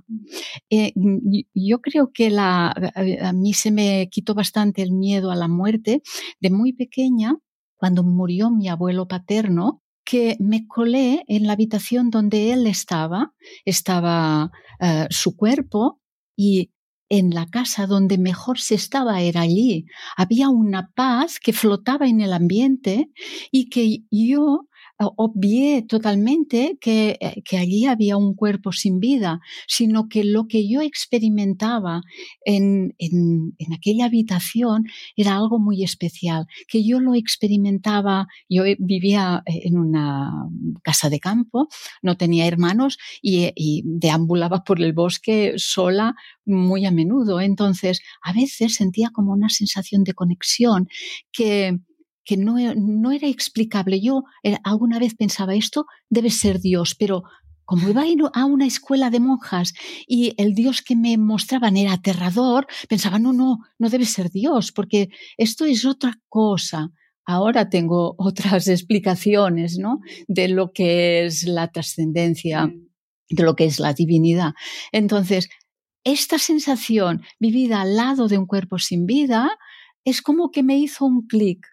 Eh, 0.70 0.94
yo 1.54 1.82
creo 1.82 2.12
que 2.14 2.30
la, 2.30 2.74
a 3.22 3.34
mí 3.34 3.54
se 3.54 3.72
me 3.72 4.08
quitó 4.10 4.36
bastante 4.36 4.82
el 4.84 4.94
miedo 4.94 5.32
a 5.32 5.36
la 5.36 5.50
muerte. 5.50 6.02
De 6.40 6.50
muy 6.50 6.72
pequeña. 6.72 7.36
Cuando 7.78 8.04
murió 8.04 8.50
mi 8.50 8.70
abuelo 8.70 9.06
paterno, 9.06 9.84
que 10.06 10.38
me 10.40 10.68
colé 10.68 11.26
en 11.28 11.48
la 11.48 11.54
habitación 11.54 12.12
donde 12.12 12.54
él 12.54 12.68
estaba, 12.68 13.34
estaba 13.66 14.52
eh, 14.80 15.08
su 15.10 15.36
cuerpo 15.36 16.00
y 16.38 16.72
en 17.10 17.32
la 17.32 17.48
casa 17.48 17.88
donde 17.88 18.18
mejor 18.18 18.60
se 18.60 18.76
estaba 18.76 19.22
era 19.22 19.42
allí. 19.42 19.86
Había 20.16 20.50
una 20.50 20.92
paz 20.96 21.40
que 21.40 21.54
flotaba 21.54 22.08
en 22.08 22.22
el 22.22 22.34
ambiente 22.34 23.12
y 23.52 23.70
que 23.70 24.04
yo 24.10 24.68
obvié 24.98 25.82
totalmente 25.82 26.78
que, 26.80 27.18
eh, 27.20 27.42
que, 27.44 27.58
allí 27.58 27.86
había 27.86 28.18
un 28.18 28.34
cuerpo 28.34 28.72
sin 28.72 29.00
vida, 29.00 29.42
sino 29.68 30.08
que 30.08 30.24
lo 30.24 30.48
que 30.48 30.70
yo 30.70 30.82
experimentaba 30.82 32.02
en, 32.46 32.96
en, 32.98 33.56
en, 33.58 33.74
aquella 33.74 34.06
habitación 34.06 34.86
era 35.16 35.36
algo 35.36 35.60
muy 35.60 35.84
especial, 35.84 36.48
que 36.68 36.86
yo 36.86 37.00
lo 37.00 37.14
experimentaba, 37.16 38.28
yo 38.50 38.64
vivía 38.80 39.44
eh, 39.46 39.62
en 39.66 39.78
una 39.78 40.32
casa 40.84 41.10
de 41.10 41.20
campo, 41.20 41.68
no 42.02 42.16
tenía 42.16 42.48
hermanos 42.48 42.98
y, 43.22 43.52
y 43.56 43.84
deambulaba 43.86 44.64
por 44.64 44.82
el 44.82 44.94
bosque 44.94 45.54
sola 45.58 46.16
muy 46.46 46.86
a 46.86 46.92
menudo. 46.92 47.42
Entonces, 47.42 48.02
a 48.22 48.32
veces 48.32 48.76
sentía 48.76 49.10
como 49.10 49.34
una 49.34 49.50
sensación 49.50 50.04
de 50.04 50.14
conexión 50.14 50.88
que 51.32 51.80
que 52.26 52.38
no, 52.38 52.56
no 52.76 53.12
era 53.12 53.28
explicable. 53.28 54.02
Yo 54.02 54.24
eh, 54.44 54.58
alguna 54.64 55.00
vez 55.00 55.16
pensaba, 55.16 55.56
esto 55.56 55.86
debe 56.10 56.32
ser 56.32 56.60
Dios, 56.60 56.96
pero 56.96 57.24
como 57.66 57.90
iba 57.90 58.04
a 58.34 58.46
una 58.46 58.68
escuela 58.68 59.10
de 59.10 59.20
monjas 59.20 59.74
y 60.08 60.34
el 60.38 60.54
Dios 60.54 60.82
que 60.82 60.96
me 60.96 61.18
mostraban 61.18 61.78
era 61.78 61.94
aterrador, 61.94 62.68
pensaba, 62.88 63.18
no, 63.18 63.34
no, 63.34 63.60
no 63.80 63.90
debe 63.90 64.06
ser 64.06 64.30
Dios, 64.30 64.72
porque 64.72 65.10
esto 65.38 65.66
es 65.66 65.84
otra 65.84 66.14
cosa. 66.30 66.92
Ahora 67.26 67.70
tengo 67.70 68.16
otras 68.20 68.68
explicaciones, 68.68 69.78
¿no? 69.80 70.00
De 70.28 70.48
lo 70.48 70.72
que 70.72 71.26
es 71.26 71.44
la 71.44 71.72
trascendencia, 71.72 72.72
de 73.30 73.44
lo 73.44 73.56
que 73.56 73.66
es 73.66 73.80
la 73.80 73.94
divinidad. 73.94 74.54
Entonces, 74.92 75.50
esta 76.04 76.38
sensación 76.38 77.24
vivida 77.40 77.82
al 77.82 77.96
lado 77.96 78.28
de 78.28 78.38
un 78.38 78.46
cuerpo 78.46 78.78
sin 78.78 79.08
vida 79.08 79.50
es 80.04 80.22
como 80.22 80.52
que 80.52 80.62
me 80.62 80.78
hizo 80.78 81.04
un 81.04 81.26
clic. 81.26 81.66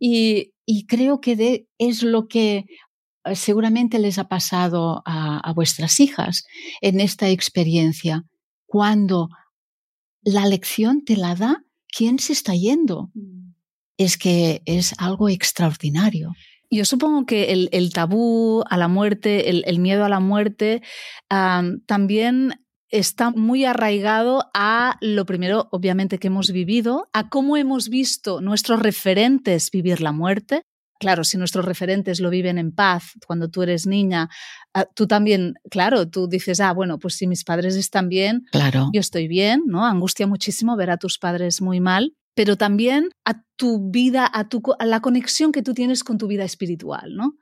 Y, 0.00 0.52
creo 0.86 1.20
que 1.20 1.66
es 1.78 2.02
lo 2.02 2.26
que 2.26 2.64
eh, 3.24 3.34
seguramente 3.34 3.98
les 3.98 4.18
ha 4.18 4.28
pasado 4.28 5.02
a, 5.04 5.52
vuestras 5.54 6.00
hijas 6.00 6.44
en 6.80 7.00
esta 7.00 7.28
experiencia, 7.28 8.24
cuando 8.66 9.28
la 10.22 10.46
lección 10.46 11.04
te 11.04 11.16
la 11.16 11.34
da 11.34 11.62
quién 11.88 12.18
se 12.18 12.32
está 12.32 12.54
yendo. 12.54 13.10
Mm. 13.14 13.52
Es 13.98 14.16
que 14.16 14.62
es 14.64 14.94
algo 14.96 15.28
extraordinario. 15.28 16.32
Yo 16.70 16.84
supongo 16.84 17.26
que 17.26 17.52
el, 17.52 17.92
tabú 17.92 18.62
a 18.70 18.76
la 18.78 18.88
muerte, 18.88 19.50
el, 19.50 19.78
miedo 19.80 20.04
a 20.04 20.08
la 20.08 20.20
muerte, 20.20 20.82
también 21.28 22.54
está 22.90 23.30
muy 23.30 23.64
arraigado 23.64 24.50
a 24.52 24.96
lo 25.00 25.24
primero, 25.24 25.68
obviamente, 25.70 26.18
que 26.18 26.26
hemos 26.26 26.50
vivido, 26.50 27.08
a 27.12 27.28
cómo 27.28 27.56
hemos 27.56 27.88
visto 27.88 28.40
nuestros 28.40 28.80
referentes 28.80 29.70
vivir 29.70 30.00
la 30.00 30.12
muerte. 30.12 30.64
Claro, 30.98 31.24
si 31.24 31.38
nuestros 31.38 31.64
referentes 31.64 32.20
lo 32.20 32.28
viven 32.28 32.58
en 32.58 32.72
paz 32.72 33.14
cuando 33.26 33.48
tú 33.48 33.62
eres 33.62 33.86
niña, 33.86 34.28
ah, 34.74 34.84
tú 34.84 35.06
también, 35.06 35.54
claro, 35.70 36.10
tú 36.10 36.28
dices, 36.28 36.60
ah, 36.60 36.72
bueno, 36.72 36.98
pues 36.98 37.14
si 37.14 37.26
mis 37.26 37.42
padres 37.42 37.74
están 37.76 38.10
bien, 38.10 38.42
claro. 38.52 38.90
yo 38.92 39.00
estoy 39.00 39.26
bien, 39.26 39.62
¿no? 39.66 39.86
Angustia 39.86 40.26
muchísimo 40.26 40.76
ver 40.76 40.90
a 40.90 40.98
tus 40.98 41.18
padres 41.18 41.62
muy 41.62 41.80
mal, 41.80 42.14
pero 42.34 42.56
también 42.56 43.08
a 43.24 43.42
tu 43.56 43.90
vida, 43.90 44.30
a, 44.30 44.48
tu, 44.48 44.62
a 44.78 44.84
la 44.84 45.00
conexión 45.00 45.52
que 45.52 45.62
tú 45.62 45.72
tienes 45.72 46.04
con 46.04 46.18
tu 46.18 46.26
vida 46.26 46.44
espiritual, 46.44 47.14
¿no? 47.16 47.34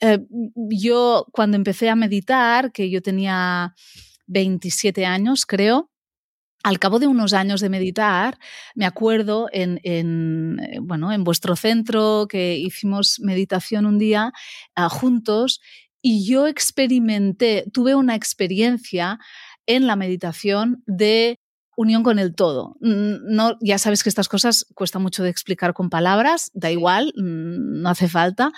Eh, 0.00 0.20
yo 0.70 1.26
cuando 1.32 1.56
empecé 1.56 1.90
a 1.90 1.96
meditar, 1.96 2.70
que 2.70 2.88
yo 2.88 3.02
tenía 3.02 3.74
27 4.32 5.06
años, 5.06 5.46
creo. 5.46 5.90
Al 6.64 6.78
cabo 6.78 7.00
de 7.00 7.08
unos 7.08 7.32
años 7.32 7.60
de 7.60 7.68
meditar, 7.68 8.38
me 8.76 8.86
acuerdo 8.86 9.48
en, 9.52 9.80
eh, 9.82 10.78
bueno, 10.80 11.12
en 11.12 11.24
vuestro 11.24 11.56
centro 11.56 12.26
que 12.28 12.56
hicimos 12.56 13.18
meditación 13.20 13.84
un 13.84 13.98
día 13.98 14.32
ah, 14.76 14.88
juntos 14.88 15.60
y 16.00 16.24
yo 16.24 16.46
experimenté, 16.46 17.64
tuve 17.72 17.94
una 17.94 18.14
experiencia 18.14 19.18
en 19.66 19.86
la 19.86 19.96
meditación 19.96 20.82
de 20.86 21.38
unión 21.76 22.02
con 22.02 22.18
el 22.18 22.34
todo. 22.34 22.76
No, 22.80 23.56
ya 23.60 23.78
sabes 23.78 24.02
que 24.02 24.08
estas 24.08 24.28
cosas 24.28 24.66
cuesta 24.74 24.98
mucho 24.98 25.22
de 25.22 25.30
explicar 25.30 25.72
con 25.74 25.90
palabras, 25.90 26.50
da 26.54 26.70
igual, 26.70 27.12
no 27.16 27.88
hace 27.88 28.08
falta, 28.08 28.52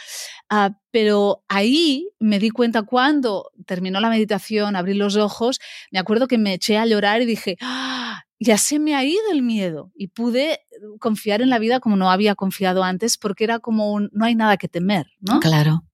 ah, 0.51 0.79
pero 0.91 1.45
ahí 1.49 2.09
me 2.19 2.39
di 2.39 2.51
cuenta 2.51 2.83
cuando 2.83 3.51
terminó 3.67 4.01
la 4.01 4.11
meditación, 4.11 4.77
abrí 4.77 4.95
los 4.95 5.17
ojos, 5.17 5.61
me 5.91 5.99
acuerdo 5.99 6.29
que 6.29 6.39
me 6.39 6.55
eché 6.55 6.77
a 6.77 6.87
llorar 6.87 7.23
y 7.23 7.27
dije, 7.27 7.57
¡Ah! 7.61 8.25
ya 8.41 8.59
se 8.59 8.79
me 8.79 8.95
ha 8.95 9.05
ido 9.05 9.31
el 9.33 9.43
miedo 9.43 9.93
y 9.95 10.09
pude 10.09 10.61
confiar 10.99 11.41
en 11.41 11.51
la 11.51 11.59
vida 11.59 11.81
como 11.81 11.97
no 11.97 12.11
había 12.11 12.35
confiado 12.35 12.83
antes 12.83 13.17
porque 13.17 13.45
era 13.45 13.59
como 13.59 13.93
un, 13.93 14.11
no 14.13 14.25
hay 14.25 14.35
nada 14.35 14.57
que 14.57 14.69
temer, 14.69 15.07
¿no? 15.21 15.41
Claro. 15.41 15.85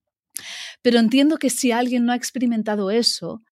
Pero 0.82 0.98
entiendo 0.98 1.36
que 1.36 1.50
si 1.50 1.70
alguien 1.70 2.06
no 2.06 2.12
ha 2.12 2.16
experimentado 2.16 2.90
eso, 2.90 3.42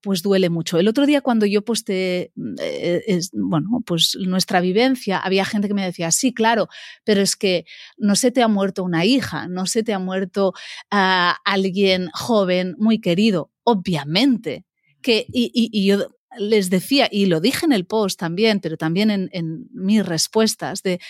pues 0.00 0.22
duele 0.22 0.48
mucho. 0.48 0.78
El 0.78 0.88
otro 0.88 1.06
día 1.06 1.20
cuando 1.20 1.46
yo 1.46 1.64
posté, 1.64 2.32
mm, 2.36 2.54
eh, 2.60 3.20
bueno, 3.32 3.82
pues 3.84 4.16
nuestra 4.20 4.60
vivencia, 4.60 5.18
había 5.18 5.44
gente 5.44 5.68
que 5.68 5.74
me 5.74 5.84
decía, 5.84 6.10
sí, 6.10 6.32
claro, 6.32 6.68
pero 7.04 7.20
es 7.20 7.36
que 7.36 7.66
no 7.96 8.14
se 8.14 8.30
te 8.30 8.42
ha 8.42 8.48
muerto 8.48 8.84
una 8.84 9.04
hija, 9.04 9.48
no 9.48 9.66
se 9.66 9.82
te 9.82 9.92
ha 9.92 9.98
muerto 9.98 10.54
a 10.90 11.36
alguien 11.44 12.10
joven, 12.12 12.76
muy 12.78 13.00
querido, 13.00 13.50
obviamente. 13.64 14.64
Que, 15.02 15.26
y, 15.32 15.86
yo 15.86 16.08
les 16.38 16.70
decía, 16.70 17.08
y 17.10 17.26
lo 17.26 17.40
dije 17.40 17.66
en 17.66 17.72
el 17.72 17.86
post 17.86 18.18
también, 18.18 18.60
pero 18.60 18.76
también 18.76 19.10
en, 19.10 19.68
mis 19.72 20.04
respuestas, 20.04 20.82
de 20.82 21.00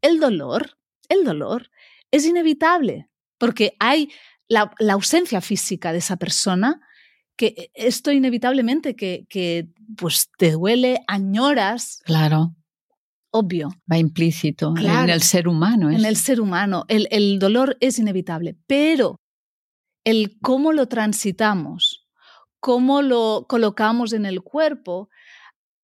el 0.00 0.20
dolor, 0.20 0.78
el 1.08 1.24
dolor 1.24 1.70
es 2.10 2.26
inevitable, 2.26 3.08
porque 3.38 3.76
hay 3.78 4.10
la 4.48 4.70
ausencia 4.92 5.40
física 5.40 5.92
de 5.92 5.98
esa 5.98 6.16
persona, 6.16 6.80
que 7.36 7.70
esto 7.74 8.12
inevitablemente 8.12 8.94
que, 8.96 9.26
que 9.28 9.68
pues 9.96 10.28
te 10.38 10.52
duele, 10.52 11.00
añoras. 11.06 12.00
Claro. 12.04 12.54
Obvio. 13.30 13.70
Va 13.90 13.98
implícito 13.98 14.74
en 14.76 15.10
el 15.10 15.22
ser 15.22 15.48
humano. 15.48 15.90
En 15.90 16.04
el 16.04 16.16
ser 16.16 16.40
humano. 16.40 16.84
El, 16.88 17.08
el 17.10 17.40
dolor 17.40 17.76
es 17.80 17.98
inevitable, 17.98 18.56
pero 18.68 19.20
el 20.04 20.38
cómo 20.40 20.72
lo 20.72 20.86
transitamos, 20.86 22.06
cómo 22.60 23.02
lo 23.02 23.46
colocamos 23.48 24.12
en 24.12 24.26
el 24.26 24.42
cuerpo, 24.42 25.08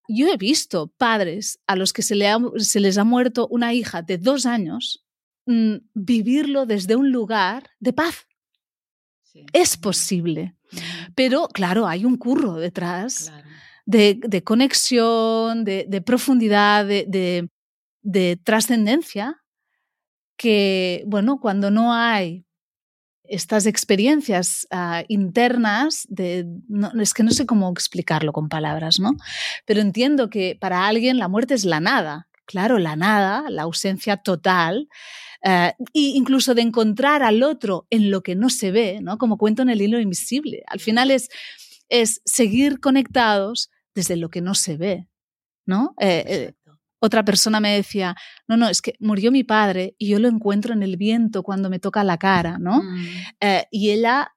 yo 0.09 0.29
he 0.29 0.37
visto 0.37 0.93
padres 0.97 1.61
a 1.67 1.77
los 1.77 1.93
que 1.93 2.03
se, 2.03 2.15
le 2.15 2.31
se, 2.57 2.81
les 2.81 2.99
ha 2.99 3.05
muerto 3.05 3.49
una 3.49 3.73
hija 3.75 4.03
de 4.03 4.19
dos 4.19 4.45
años 4.45 5.07
mm, 5.47 5.77
vivirlo 5.95 6.67
desde 6.67 6.97
un 6.97 7.13
lugar 7.13 7.71
de 7.79 7.93
paz. 7.93 8.27
Es 9.53 9.77
posible. 9.77 10.55
Pero 11.15 11.49
claro, 11.49 11.87
hay 11.87 12.05
un 12.05 12.17
curro 12.17 12.55
detrás 12.55 13.33
de, 13.87 14.43
conexión, 14.45 15.65
de, 15.65 16.03
profundidad, 16.05 16.87
de, 16.87 18.41
trascendencia 18.45 19.37
que, 20.37 21.05
bueno, 21.07 21.39
cuando 21.41 21.71
no 21.71 21.93
hay 21.93 22.47
estas 23.25 23.67
experiencias 23.67 24.67
uh, 24.73 25.05
internas 25.07 26.05
de 26.09 26.47
no, 26.67 26.91
es 27.01 27.15
que 27.15 27.23
no 27.23 27.31
sé 27.31 27.47
cómo 27.47 27.71
explicarlo 27.71 28.33
con 28.33 28.49
palabras, 28.49 28.99
¿no? 28.99 29.13
Pero 29.67 29.81
entiendo 29.81 30.31
que 30.31 30.59
para 30.61 30.89
alguien 30.89 31.19
la 31.19 31.29
muerte 31.29 31.55
es 31.55 31.65
la 31.65 31.79
nada. 31.79 32.27
Claro, 32.45 32.81
la 32.81 32.97
nada, 32.97 33.45
la 33.49 33.63
ausencia 33.63 34.17
total, 34.17 34.89
e 35.43 35.75
incluso 35.95 36.55
de 36.55 36.63
encontrar 36.63 37.23
al 37.23 37.43
otro 37.43 37.87
en 37.91 38.11
lo 38.11 38.23
que 38.23 38.35
no 38.35 38.51
se 38.51 38.71
ve, 38.71 39.01
¿no? 39.01 39.19
Como 39.19 39.39
cuento 39.39 39.63
en 39.63 39.71
el 39.71 39.81
hilo 39.81 39.99
invisible. 39.99 40.63
Al 40.67 40.81
final 40.81 41.11
es, 41.11 41.29
es 41.89 42.21
seguir 42.25 42.81
conectados 42.81 43.71
desde 43.95 44.17
lo 44.17 44.29
que 44.29 44.41
no 44.41 44.55
se 44.55 44.77
ve, 44.77 45.09
¿no? 45.67 45.95
Eh, 45.99 46.25
eh, 46.27 46.53
otra 47.01 47.25
persona 47.25 47.61
me 47.61 47.75
decía, 47.75 48.15
no, 48.47 48.57
no, 48.57 48.69
es 48.69 48.83
que 48.83 48.95
murió 49.01 49.33
mi 49.33 49.43
padre 49.43 49.95
y 49.99 50.09
yo 50.09 50.19
lo 50.19 50.29
encuentro 50.29 50.75
en 50.75 50.83
el 50.83 50.97
viento 50.97 51.43
cuando 51.43 51.71
me 51.71 51.79
toca 51.79 52.05
la 52.05 52.19
cara, 52.19 52.59
¿no? 52.59 52.83
Mm. 52.83 53.07
Eh, 53.41 53.65
y 53.71 53.91
ella 53.91 54.33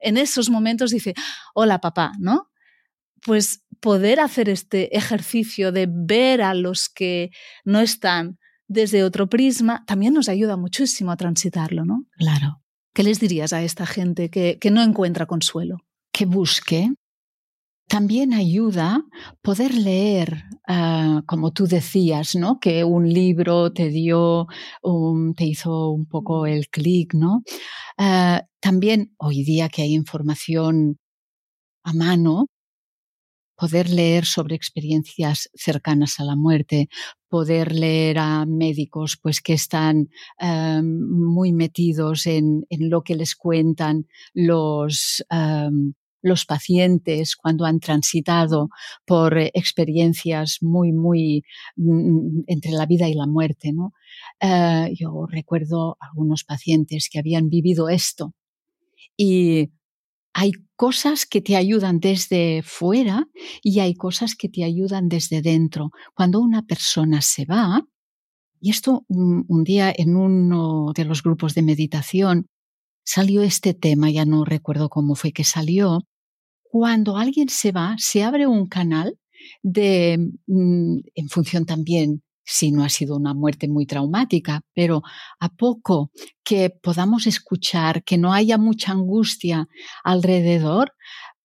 en 0.00 0.16
esos 0.16 0.50
momentos 0.50 0.90
dice, 0.90 1.14
hola 1.54 1.80
papá, 1.80 2.12
¿no? 2.18 2.50
Pues 3.22 3.62
poder 3.80 4.20
hacer 4.20 4.48
este 4.48 4.96
ejercicio 4.96 5.72
de 5.72 5.86
ver 5.88 6.42
a 6.42 6.54
los 6.54 6.88
que 6.88 7.30
no 7.64 7.80
están 7.80 8.38
desde 8.68 9.04
otro 9.04 9.28
prisma 9.28 9.84
también 9.86 10.14
nos 10.14 10.28
ayuda 10.28 10.56
muchísimo 10.56 11.12
a 11.12 11.16
transitarlo, 11.16 11.84
¿no? 11.84 12.04
Claro. 12.16 12.62
¿Qué 12.94 13.02
les 13.02 13.20
dirías 13.20 13.52
a 13.52 13.62
esta 13.62 13.86
gente 13.86 14.30
que, 14.30 14.58
que 14.60 14.70
no 14.70 14.82
encuentra 14.82 15.26
consuelo? 15.26 15.78
Que 16.12 16.26
busque 16.26 16.90
también 17.88 18.32
ayuda 18.32 19.04
poder 19.42 19.74
leer, 19.74 20.44
uh, 20.68 21.22
como 21.26 21.52
tú 21.52 21.66
decías, 21.66 22.34
¿no? 22.34 22.58
Que 22.58 22.82
un 22.84 23.12
libro 23.12 23.72
te 23.72 23.88
dio, 23.88 24.46
um, 24.82 25.34
te 25.34 25.44
hizo 25.44 25.90
un 25.90 26.06
poco 26.06 26.46
el 26.46 26.68
clic, 26.68 27.14
¿no? 27.14 27.42
Uh, 27.98 28.40
también 28.60 29.14
hoy 29.18 29.44
día 29.44 29.68
que 29.68 29.82
hay 29.82 29.94
información 29.94 30.96
a 31.84 31.92
mano, 31.92 32.46
poder 33.56 33.88
leer 33.90 34.24
sobre 34.24 34.56
experiencias 34.56 35.48
cercanas 35.54 36.18
a 36.20 36.24
la 36.24 36.36
muerte, 36.36 36.88
poder 37.28 37.74
leer 37.74 38.18
a 38.18 38.46
médicos 38.46 39.18
pues 39.20 39.40
que 39.40 39.54
están 39.54 40.08
um, 40.40 41.32
muy 41.32 41.52
metidos 41.52 42.26
en, 42.26 42.64
en, 42.70 42.90
lo 42.90 43.02
que 43.02 43.14
les 43.14 43.34
cuentan 43.34 44.06
los 44.34 45.24
um, 45.30 45.94
los 46.24 46.46
pacientes 46.46 47.36
cuando 47.36 47.66
han 47.66 47.80
transitado 47.80 48.70
por 49.04 49.36
experiencias 49.38 50.58
muy, 50.62 50.90
muy 50.90 51.44
mm, 51.76 52.44
entre 52.46 52.72
la 52.72 52.86
vida 52.86 53.08
y 53.08 53.14
la 53.14 53.26
muerte. 53.26 53.72
¿no? 53.72 53.92
Eh, 54.40 54.94
yo 54.98 55.26
recuerdo 55.28 55.98
algunos 56.00 56.42
pacientes 56.44 57.08
que 57.12 57.18
habían 57.18 57.50
vivido 57.50 57.90
esto 57.90 58.32
y 59.18 59.70
hay 60.34 60.50
cosas 60.74 61.26
que 61.26 61.40
te 61.40 61.56
ayudan 61.56 62.00
desde 62.00 62.62
fuera 62.64 63.28
y 63.62 63.78
hay 63.78 63.94
cosas 63.94 64.34
que 64.34 64.48
te 64.48 64.64
ayudan 64.64 65.08
desde 65.08 65.40
dentro. 65.40 65.92
Cuando 66.12 66.40
una 66.40 66.62
persona 66.62 67.22
se 67.22 67.46
va, 67.46 67.86
y 68.60 68.70
esto 68.70 69.04
un, 69.08 69.62
día 69.62 69.94
en 69.96 70.16
uno 70.16 70.92
de 70.94 71.04
los 71.04 71.22
grupos 71.22 71.54
de 71.54 71.62
meditación 71.62 72.48
salió 73.04 73.42
este 73.42 73.74
tema, 73.74 74.10
ya 74.10 74.24
no 74.24 74.44
recuerdo 74.44 74.88
cómo 74.88 75.14
fue 75.14 75.32
que 75.32 75.44
salió, 75.44 76.00
cuando 76.64 77.16
alguien 77.16 77.48
se 77.48 77.70
va, 77.70 77.94
se 77.98 78.24
abre 78.24 78.48
un 78.48 78.66
canal 78.66 79.16
de, 79.62 80.18
mm, 80.46 80.98
en 81.14 81.28
función 81.28 81.64
también 81.64 82.23
si 82.44 82.70
no 82.70 82.84
ha 82.84 82.88
sido 82.88 83.16
una 83.16 83.34
muerte 83.34 83.68
muy 83.68 83.86
traumática, 83.86 84.62
pero 84.74 85.02
a 85.40 85.48
poco 85.48 86.10
que 86.42 86.70
podamos 86.70 87.26
escuchar, 87.26 88.04
que 88.04 88.18
no 88.18 88.32
haya 88.32 88.58
mucha 88.58 88.92
angustia 88.92 89.66
alrededor, 90.02 90.92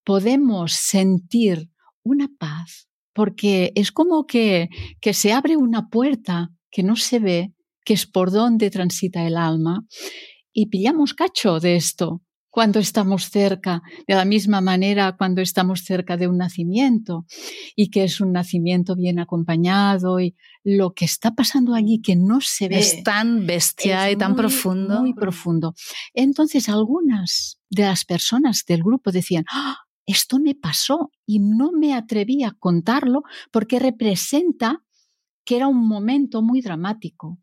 podemos 0.03 0.73
sentir 0.73 1.69
una 2.03 2.27
paz, 2.39 2.87
porque 3.13 3.71
es 3.75 3.91
como 3.91 4.25
que, 4.25 4.69
que 5.01 5.13
se 5.13 5.33
abre 5.33 5.57
una 5.57 5.89
puerta 5.89 6.49
que 6.71 6.83
no 6.83 6.95
se 6.95 7.19
ve, 7.19 7.53
que 7.85 7.93
es 7.93 8.05
por 8.05 8.31
donde 8.31 8.69
transita 8.69 9.25
el 9.25 9.37
alma, 9.37 9.85
y 10.51 10.67
pillamos 10.67 11.13
cacho 11.13 11.59
de 11.59 11.75
esto 11.75 12.21
cuando 12.49 12.79
estamos 12.79 13.29
cerca, 13.29 13.81
de 14.07 14.15
la 14.15 14.25
misma 14.25 14.61
manera 14.61 15.15
cuando 15.17 15.41
estamos 15.41 15.81
cerca 15.81 16.17
de 16.17 16.27
un 16.27 16.37
nacimiento 16.37 17.25
y 17.75 17.89
que 17.89 18.03
es 18.03 18.21
un 18.21 18.31
nacimiento 18.31 18.95
bien 18.95 19.19
acompañado 19.19 20.19
y 20.19 20.35
lo 20.63 20.93
que 20.93 21.05
está 21.05 21.35
pasando 21.35 21.75
allí 21.75 22.01
que 22.01 22.15
no 22.15 22.41
se 22.41 22.67
ve. 22.67 22.79
Es 22.79 23.03
tan 23.03 23.45
bestia 23.45 24.11
y 24.11 24.15
tan 24.15 24.35
profundo. 24.35 25.01
Muy 25.01 25.13
profundo. 25.13 25.73
Entonces 26.13 26.69
algunas 26.69 27.59
de 27.69 27.83
las 27.83 28.05
personas 28.05 28.63
del 28.67 28.83
grupo 28.83 29.11
decían, 29.11 29.45
¡Ah! 29.51 29.77
esto 30.05 30.39
me 30.39 30.55
pasó 30.55 31.11
y 31.25 31.39
no 31.39 31.71
me 31.71 31.93
atreví 31.93 32.43
a 32.43 32.55
contarlo 32.57 33.23
porque 33.51 33.77
representa 33.77 34.83
que 35.45 35.55
era 35.55 35.67
un 35.67 35.87
momento 35.87 36.41
muy 36.41 36.61
dramático. 36.61 37.39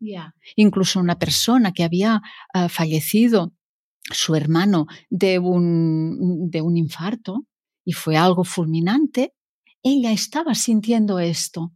Incluso 0.55 0.99
una 0.99 1.19
persona 1.19 1.71
que 1.71 1.83
había 1.83 2.21
uh, 2.53 2.69
fallecido 2.69 3.53
su 4.11 4.35
hermano 4.35 4.87
de 5.09 5.39
un, 5.39 6.49
de 6.49 6.61
un 6.61 6.77
infarto 6.77 7.45
y 7.85 7.93
fue 7.93 8.17
algo 8.17 8.43
fulminante, 8.43 9.33
ella 9.83 10.11
estaba 10.11 10.55
sintiendo 10.55 11.19
esto, 11.19 11.73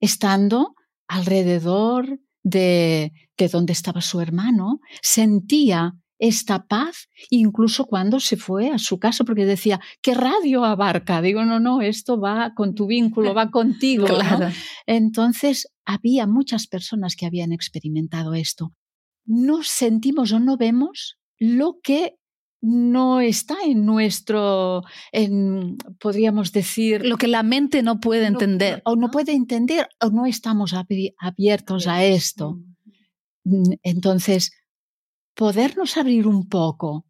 estando 0.00 0.74
alrededor 1.08 2.20
de, 2.42 3.12
de 3.36 3.48
donde 3.48 3.72
estaba 3.72 4.00
su 4.00 4.20
hermano, 4.20 4.80
sentía 5.00 5.94
esta 6.18 6.66
paz, 6.66 7.08
incluso 7.30 7.86
cuando 7.86 8.20
se 8.20 8.36
fue 8.36 8.70
a 8.70 8.78
su 8.78 8.98
casa, 8.98 9.24
porque 9.24 9.44
decía, 9.44 9.80
¿qué 10.00 10.14
radio 10.14 10.64
abarca? 10.64 11.20
Digo, 11.20 11.44
no, 11.44 11.60
no, 11.60 11.80
esto 11.82 12.20
va 12.20 12.52
con 12.54 12.74
tu 12.74 12.86
vínculo, 12.86 13.34
va 13.34 13.50
contigo. 13.50 14.06
Entonces, 14.86 15.68
había 15.84 16.26
muchas 16.26 16.66
personas 16.66 17.16
que 17.16 17.26
habían 17.26 17.52
experimentado 17.52 18.34
esto. 18.34 18.72
No 19.26 19.62
sentimos 19.62 20.32
o 20.32 20.40
no 20.40 20.56
vemos 20.56 21.18
lo 21.38 21.78
que 21.82 22.16
no 22.64 23.20
está 23.20 23.56
en 23.66 23.84
nuestro, 23.84 24.82
en, 25.12 25.76
podríamos 26.00 26.50
decir... 26.50 27.04
Lo 27.04 27.18
que 27.18 27.28
la 27.28 27.42
mente 27.42 27.82
no 27.82 28.00
puede 28.00 28.26
entender. 28.26 28.80
o 28.86 28.96
no 28.96 29.10
puede 29.10 29.32
entender 29.32 29.86
o 30.00 30.08
no 30.08 30.24
estamos 30.24 30.74
abiertos 31.18 31.86
a 31.86 32.04
esto. 32.04 32.58
Mm, 33.44 33.74
entonces, 33.82 34.52
podernos 35.34 35.98
abrir 35.98 36.26
un 36.26 36.48
poco, 36.48 37.06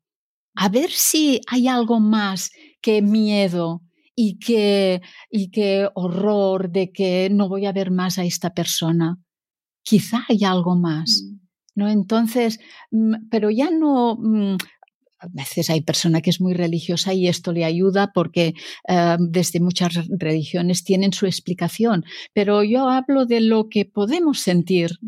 a 0.57 0.69
ver 0.69 0.91
si 0.91 1.41
hay 1.47 1.69
algo 1.69 2.01
más 2.01 2.51
que 2.81 3.01
miedo 3.01 3.83
y 4.17 4.39
que, 4.41 5.03
y 5.31 5.51
que 5.51 5.89
horror 5.95 6.71
de 6.71 6.91
que 6.91 7.29
no 7.31 7.49
voy 7.49 7.67
a 7.67 7.73
ver 7.73 7.93
más 7.93 8.19
a 8.19 8.25
esta 8.25 8.55
persona. 8.55 9.19
Quizá 9.83 10.25
hay 10.29 10.43
algo 10.45 10.75
más. 10.75 11.23
Mm. 11.23 11.44
¿No? 11.75 11.89
Entonces, 11.89 12.61
mm, 12.91 13.29
pero 13.31 13.51
ya 13.51 13.71
no, 13.71 14.17
mm, 14.17 14.57
a 15.25 15.29
veces 15.31 15.71
hay 15.71 15.81
persona 15.81 16.21
que 16.21 16.31
es 16.31 16.41
muy 16.41 16.55
religiosa 16.55 17.15
y 17.15 17.29
esto 17.29 17.53
le 17.53 17.65
ayuda 17.65 18.13
porque 18.13 18.55
eh, 18.89 19.17
desde 19.19 19.61
muchas 19.61 19.95
religiones 20.09 20.85
tienen 20.85 21.13
su 21.13 21.27
explicación, 21.27 22.05
pero 22.33 22.63
yo 22.63 22.89
hablo 22.89 23.27
de 23.27 23.41
lo 23.41 23.69
que 23.69 23.85
podemos 23.85 24.41
sentir, 24.41 24.99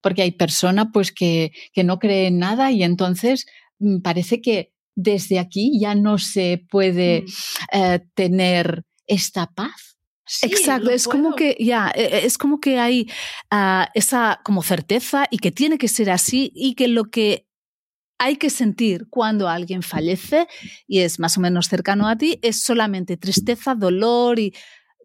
porque 0.00 0.22
hay 0.22 0.32
persona 0.32 0.92
pues 0.92 1.12
que, 1.12 1.52
que 1.72 1.84
no 1.84 1.98
cree 1.98 2.28
en 2.28 2.38
nada 2.38 2.70
y 2.72 2.82
entonces 2.82 3.46
mm, 3.78 4.00
parece 4.00 4.40
que 4.40 4.72
desde 4.94 5.38
aquí 5.38 5.78
ya 5.78 5.94
no 5.94 6.16
se 6.16 6.64
puede 6.70 7.24
eh, 7.72 8.00
tener 8.14 8.84
esta 9.06 9.46
paz. 9.46 9.95
Exacto, 10.42 10.90
es 10.90 11.06
como 11.06 11.34
que 11.36 11.56
ya, 11.60 11.92
e, 11.94 12.26
es 12.26 12.36
como 12.36 12.60
que 12.60 12.78
hay 12.78 13.08
uh, 13.52 13.84
esa 13.94 14.40
como 14.44 14.62
certeza 14.62 15.26
y 15.30 15.38
que 15.38 15.52
tiene 15.52 15.78
que 15.78 15.88
ser 15.88 16.10
así 16.10 16.52
y 16.54 16.74
que 16.74 16.88
lo 16.88 17.04
que 17.04 17.46
hay 18.18 18.36
que 18.36 18.50
sentir 18.50 19.08
cuando 19.10 19.48
alguien 19.48 19.82
fallece 19.82 20.48
y 20.86 21.00
es 21.00 21.20
más 21.20 21.36
o 21.36 21.40
menos 21.40 21.66
cercano 21.66 22.08
a 22.08 22.16
ti 22.16 22.38
es 22.42 22.62
solamente 22.62 23.16
tristeza, 23.16 23.74
dolor 23.74 24.38
y 24.38 24.54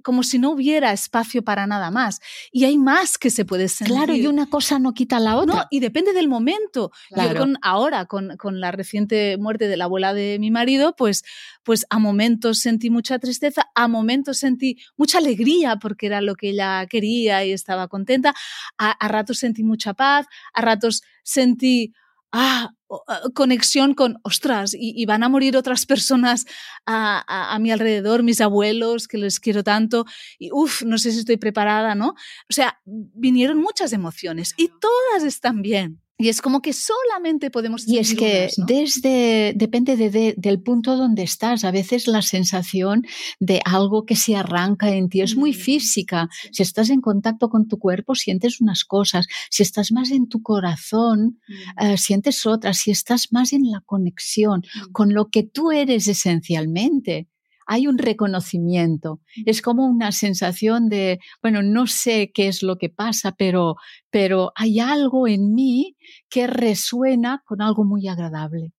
como 0.03 0.23
si 0.23 0.39
no 0.39 0.51
hubiera 0.51 0.91
espacio 0.91 1.43
para 1.43 1.67
nada 1.67 1.91
más. 1.91 2.19
Y 2.51 2.65
hay 2.65 2.77
más 2.77 3.17
que 3.17 3.29
se 3.29 3.45
puede 3.45 3.67
sentir. 3.67 3.95
Claro, 3.95 4.15
y 4.15 4.27
una 4.27 4.49
cosa 4.49 4.79
no 4.79 4.93
quita 4.93 5.19
la 5.19 5.37
otra. 5.37 5.55
No, 5.55 5.63
y 5.69 5.79
depende 5.79 6.13
del 6.13 6.27
momento. 6.27 6.91
Yo 7.09 7.37
con, 7.37 7.57
ahora, 7.61 8.05
con, 8.05 8.37
con, 8.37 8.59
la 8.59 8.71
reciente 8.71 9.37
muerte 9.37 9.67
de 9.67 9.77
la 9.77 9.85
abuela 9.85 10.13
de 10.13 10.37
mi 10.39 10.51
marido, 10.51 10.95
pues, 10.95 11.23
pues 11.63 11.85
a 11.89 11.99
momentos 11.99 12.59
sentí 12.59 12.89
mucha 12.89 13.19
tristeza, 13.19 13.69
a 13.75 13.87
momentos 13.87 14.37
sentí 14.37 14.77
mucha 14.97 15.17
alegría 15.17 15.77
porque 15.77 16.07
era 16.07 16.21
lo 16.21 16.35
que 16.35 16.49
ella 16.49 16.85
quería 16.87 17.45
y 17.45 17.51
estaba 17.51 17.87
contenta, 17.87 18.33
a, 18.77 18.91
a 18.91 19.07
ratos 19.07 19.39
sentí 19.39 19.63
mucha 19.63 19.93
paz, 19.93 20.25
a 20.53 20.61
ratos 20.61 21.01
sentí 21.23 21.93
ah, 22.31 22.71
ah, 23.07 23.21
conexión 23.33 23.93
con, 23.93 24.17
ostras, 24.23 24.75
y, 24.77 25.05
van 25.05 25.23
a 25.23 25.29
morir 25.29 25.57
otras 25.57 25.85
personas 25.85 26.45
a, 26.85 27.53
a, 27.53 27.59
mi 27.59 27.71
alrededor, 27.71 28.23
mis 28.23 28.41
abuelos, 28.41 29.07
que 29.07 29.17
les 29.17 29.39
quiero 29.39 29.63
tanto, 29.63 30.05
y 30.39 30.49
uff, 30.51 30.83
no 30.83 30.97
sé 30.97 31.11
si 31.11 31.19
estoy 31.19 31.37
preparada, 31.37 31.95
¿no? 31.95 32.09
O 32.09 32.53
sea, 32.53 32.79
vinieron 32.85 33.57
muchas 33.57 33.93
emociones 33.93 34.53
y 34.57 34.69
todas 34.69 35.23
están 35.23 35.61
bien. 35.61 36.01
Y 36.21 36.29
es 36.29 36.41
como 36.41 36.62
que 36.62 36.71
solamente 36.71 37.49
podemos... 37.49 37.88
Y 37.88 37.97
es 37.97 38.13
que 38.13 38.49
desde, 38.57 39.53
depende 39.55 39.95
del 40.38 40.62
punto 40.62 40.95
donde 40.95 41.23
estás. 41.23 41.63
A 41.63 41.71
veces 41.71 42.07
la 42.07 42.21
sensación 42.21 43.05
de 43.39 43.60
algo 43.65 44.05
que 44.05 44.15
se 44.15 44.36
arranca 44.36 44.91
en 44.91 45.10
ti 45.10 45.21
es 45.21 45.36
muy 45.36 45.51
mm. 45.51 45.55
física. 45.55 46.29
Si 46.51 46.62
estás 46.62 46.91
en 46.91 47.01
contacto 47.01 47.49
con 47.49 47.67
tu 47.67 47.79
cuerpo, 47.79 48.13
sientes 48.13 48.62
unas 48.62 48.86
cosas. 48.86 49.25
Si 49.49 49.63
estás 49.63 49.91
más 49.91 50.12
en 50.12 50.29
tu 50.29 50.43
corazón, 50.43 51.39
mm. 51.47 51.86
eh, 51.86 51.97
sientes 51.97 52.45
otras. 52.45 52.77
Si 52.77 52.91
estás 52.91 53.31
más 53.31 53.51
en 53.51 53.71
la 53.71 53.81
conexión 53.81 54.60
mm. 54.60 54.91
con 54.91 55.15
lo 55.15 55.29
que 55.29 55.41
tú 55.41 55.71
eres 55.71 56.07
esencialmente, 56.07 57.30
hay 57.71 57.88
un 57.88 57.97
reconocimiento. 57.97 59.21
Es 59.45 59.62
como 59.62 59.86
una 59.86 60.12
sensación 60.12 60.89
de, 60.89 61.19
bueno, 61.41 61.63
no 61.63 61.88
sé 61.88 62.29
qué 62.34 62.49
es 62.49 62.63
lo 62.63 62.75
que 62.77 62.89
pasa, 62.89 63.31
pero, 63.31 63.75
pero 64.10 64.51
hay 64.55 64.81
algo 64.81 65.25
en 65.25 65.53
mí 65.53 65.95
que 66.29 66.47
resuena 66.47 67.41
con 67.45 67.62
algo 67.62 67.86
muy 67.86 68.10
agradable. 68.10 68.73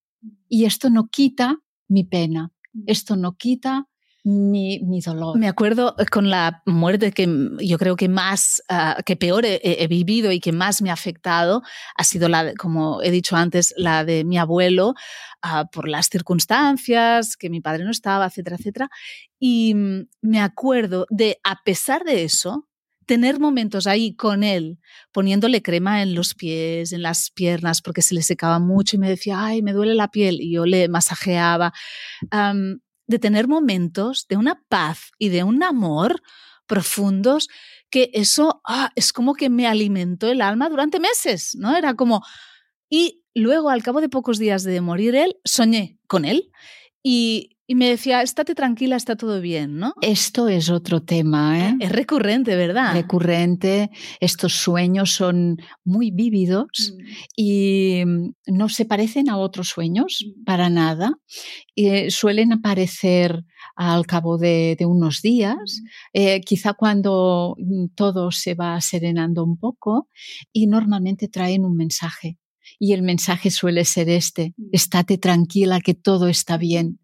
Y 0.46 0.66
esto 0.66 0.90
no 0.90 1.09
quita 1.09 1.57
mi 1.88 2.05
pena, 2.05 2.52
esto 2.85 3.16
no 3.16 3.33
quita 3.33 3.87
mi, 4.24 5.00
dolor. 5.00 5.38
Me 5.38 5.48
acuerdo 5.48 5.94
eh, 5.98 6.06
con 6.06 6.30
la 6.30 6.62
muerte 6.66 7.12
que 7.12 7.28
yo 7.61 7.78
creo 7.78 7.96
que 7.96 8.08
más, 8.08 8.62
uh, 8.70 9.02
que 9.04 9.16
peor 9.16 9.44
he, 9.44 9.87
vivido 9.88 10.30
y 10.30 10.40
que 10.40 10.52
más 10.52 10.80
me 10.82 10.90
ha 10.90 10.94
afectado, 10.94 11.62
ha 11.96 12.04
sido 12.04 12.28
la, 12.28 12.54
como 12.54 13.02
he 13.02 13.11
dicho 13.11 13.37
antes, 13.37 13.74
la 13.76 14.04
de 14.04 14.24
mi 14.24 14.38
abuelo, 14.38 14.94
uh, 15.44 15.66
por 15.72 15.88
las 15.88 16.08
circunstancias, 16.08 17.37
que 17.37 17.50
mi 17.50 17.61
padre 17.61 17.85
no 17.85 17.90
estaba, 17.90 18.26
etcétera, 18.26 18.56
etcétera. 18.56 18.90
Y 19.38 19.74
mm, 19.74 20.08
me 20.22 20.40
acuerdo 20.40 21.06
de, 21.11 21.38
a 21.42 21.62
pesar 21.64 22.04
de 22.04 22.24
eso, 22.24 22.68
tener 23.06 23.40
momentos 23.40 23.87
ahí 23.87 24.14
con 24.14 24.44
él, 24.44 24.78
poniéndole 25.11 25.62
crema 25.62 26.02
en 26.02 26.14
los 26.14 26.35
pies, 26.35 26.92
en 26.92 27.02
las 27.02 27.30
piernas, 27.30 27.82
porque 27.82 28.02
se 28.02 28.14
le 28.14 28.22
secaba 28.22 28.58
mucho 28.58 28.96
y 28.96 28.98
me 29.00 29.08
decía, 29.08 29.44
ay, 29.44 29.62
me 29.62 29.72
duele 29.72 29.94
la 29.94 30.08
piel, 30.08 30.40
y 30.40 30.52
yo 30.52 30.64
le 30.64 30.88
masajeaba. 30.88 31.72
De 33.12 33.20
tener 33.20 33.46
momentos 33.46 34.27
de 34.29 34.37
una 34.37 34.64
paz 34.68 35.12
y 35.18 35.29
de 35.29 35.44
un 35.44 35.62
amor 35.62 36.22
profundos 36.66 37.48
que 37.90 38.11
eso 38.14 38.62
ah, 38.66 38.90
es 38.96 39.12
como 39.12 39.35
que 39.35 39.51
me 39.51 39.66
alimentó 39.66 40.29
el 40.29 40.40
alma 40.40 40.68
durante 40.68 40.98
meses, 40.98 41.55
¿no? 41.55 41.77
Era 41.77 41.94
como... 41.94 42.22
Y 42.88 43.22
luego, 43.35 43.70
al 43.70 43.83
cabo 43.83 44.01
de 44.01 44.09
pocos 44.09 44.38
días 44.38 44.64
de 44.64 44.81
morir 44.81 45.14
él, 45.14 45.37
soñé 45.44 45.98
con 46.07 46.25
él 46.25 46.51
y, 47.03 47.57
y 47.66 47.75
me 47.77 47.88
decía, 47.88 48.22
estate 48.22 48.55
tranquila, 48.55 48.96
está 48.96 49.16
todo 49.16 49.40
bien, 49.40 49.79
¿no? 49.79 49.94
Esto 50.01 50.48
es 50.48 50.68
otro 50.68 51.03
tema, 51.03 51.68
¿eh? 51.68 51.77
Es 51.79 51.92
recurrente, 51.92 52.57
¿verdad? 52.57 52.92
Recurrente. 52.92 53.90
Estos 54.20 54.55
sueños 54.55 55.12
son 55.12 55.59
muy 55.85 56.11
vívidos 56.11 56.66
mm. 56.92 57.03
y 57.37 58.03
mm, 58.05 58.33
no 58.48 58.68
se 58.68 58.85
parecen 58.85 59.31
a 59.31 59.38
otros 59.38 59.68
sueños 59.68 60.25
mm. 60.25 60.44
para 60.44 60.70
nada. 60.70 61.14
Y 61.75 62.11
suelen 62.11 62.53
aparecer 62.53 63.44
al 63.77 64.07
cabo 64.07 64.38
de, 64.38 64.77
unos 64.81 65.22
días, 65.22 65.83
eh, 66.12 66.40
quizá 66.40 66.75
cuando 66.75 67.57
todo 67.94 68.33
se 68.33 68.55
va 68.55 68.81
serenando 68.81 69.44
un 69.44 69.57
poco 69.57 70.09
y 70.53 70.66
normalmente 70.66 71.29
traen 71.29 71.64
un 71.64 71.77
mensaje. 71.77 72.38
Y 72.79 72.92
el 72.92 73.03
mensaje 73.03 73.51
suele 73.51 73.85
ser 73.85 74.09
este, 74.09 74.55
estate 74.72 75.16
tranquila 75.16 75.81
que 75.81 75.94
todo 75.94 76.29
está 76.29 76.57
bien 76.59 76.98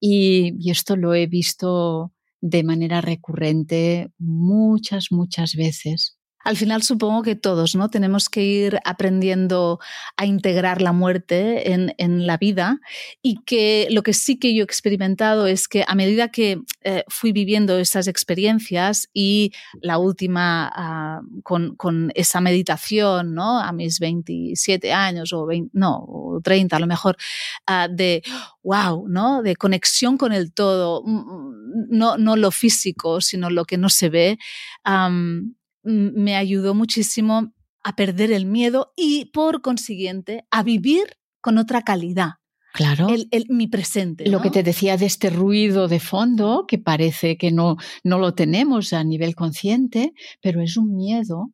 y, 0.00 0.70
esto 0.70 0.96
lo 0.96 1.14
he 1.14 1.26
visto 1.26 2.12
de 2.40 2.64
manera 2.64 3.00
recurrente 3.00 4.10
muchas, 4.18 5.08
muchas 5.12 5.54
veces. 5.56 6.17
Al 6.48 6.56
final 6.56 6.82
supongo 6.82 7.22
que 7.22 7.36
todos 7.36 7.74
¿no? 7.74 7.90
tenemos 7.90 8.30
que 8.30 8.42
ir 8.42 8.78
aprendiendo 8.86 9.80
a 10.16 10.24
integrar 10.24 10.80
la 10.80 10.92
muerte 10.92 11.74
en, 11.74 12.26
la 12.26 12.38
vida 12.38 12.80
y 13.20 13.42
que 13.44 13.86
lo 13.90 14.02
que 14.02 14.14
sí 14.14 14.38
que 14.38 14.54
yo 14.54 14.62
he 14.62 14.64
experimentado 14.64 15.46
es 15.46 15.68
que 15.68 15.84
a 15.86 15.94
medida 15.94 16.28
que 16.28 16.62
eh, 16.84 17.04
fui 17.08 17.32
viviendo 17.32 17.78
esas 17.78 18.06
experiencias 18.06 19.10
y 19.12 19.52
la 19.82 19.98
última 19.98 21.20
uh, 21.22 21.42
con, 21.42 22.12
esa 22.14 22.40
meditación 22.40 23.34
¿no? 23.34 23.60
a 23.60 23.70
mis 23.72 24.00
27 24.00 24.90
años 24.90 25.34
o 25.34 25.44
20, 25.44 25.72
no, 25.74 25.98
o 25.98 26.40
30 26.42 26.74
a 26.74 26.80
lo 26.80 26.86
mejor, 26.86 27.18
uh, 27.68 27.94
de 27.94 28.22
wow, 28.62 29.06
¿no? 29.06 29.42
de 29.42 29.54
conexión 29.54 30.16
con 30.16 30.32
el 30.32 30.54
todo, 30.54 31.02
mm, 31.04 31.18
mm, 31.18 31.86
no, 31.90 32.16
no 32.16 32.36
lo 32.36 32.50
físico, 32.50 33.20
sino 33.20 33.50
lo 33.50 33.66
que 33.66 33.76
no 33.76 33.90
se 33.90 34.08
ve. 34.08 34.38
Me 35.82 36.36
ayudó 36.36 36.74
muchísimo 36.74 37.52
a 37.82 37.96
perder 37.96 38.32
el 38.32 38.46
miedo 38.46 38.92
y 38.96 39.26
por 39.26 39.62
consiguiente 39.62 40.44
a 40.50 40.62
vivir 40.62 41.16
con 41.40 41.58
otra 41.58 41.82
calidad. 41.82 42.32
Claro. 42.74 43.08
El, 43.08 43.46
mi 43.48 43.66
presente. 43.66 44.28
Lo 44.28 44.40
que 44.40 44.50
te 44.50 44.62
decía 44.62 44.96
de 44.96 45.06
este 45.06 45.30
ruido 45.30 45.88
de 45.88 46.00
fondo, 46.00 46.64
que 46.68 46.78
parece 46.78 47.36
que 47.36 47.50
no, 47.50 47.76
no 48.04 48.18
lo 48.18 48.34
tenemos 48.34 48.92
a 48.92 49.02
nivel 49.02 49.34
consciente, 49.34 50.12
pero 50.42 50.62
es 50.62 50.76
un 50.76 50.94
miedo 50.94 51.50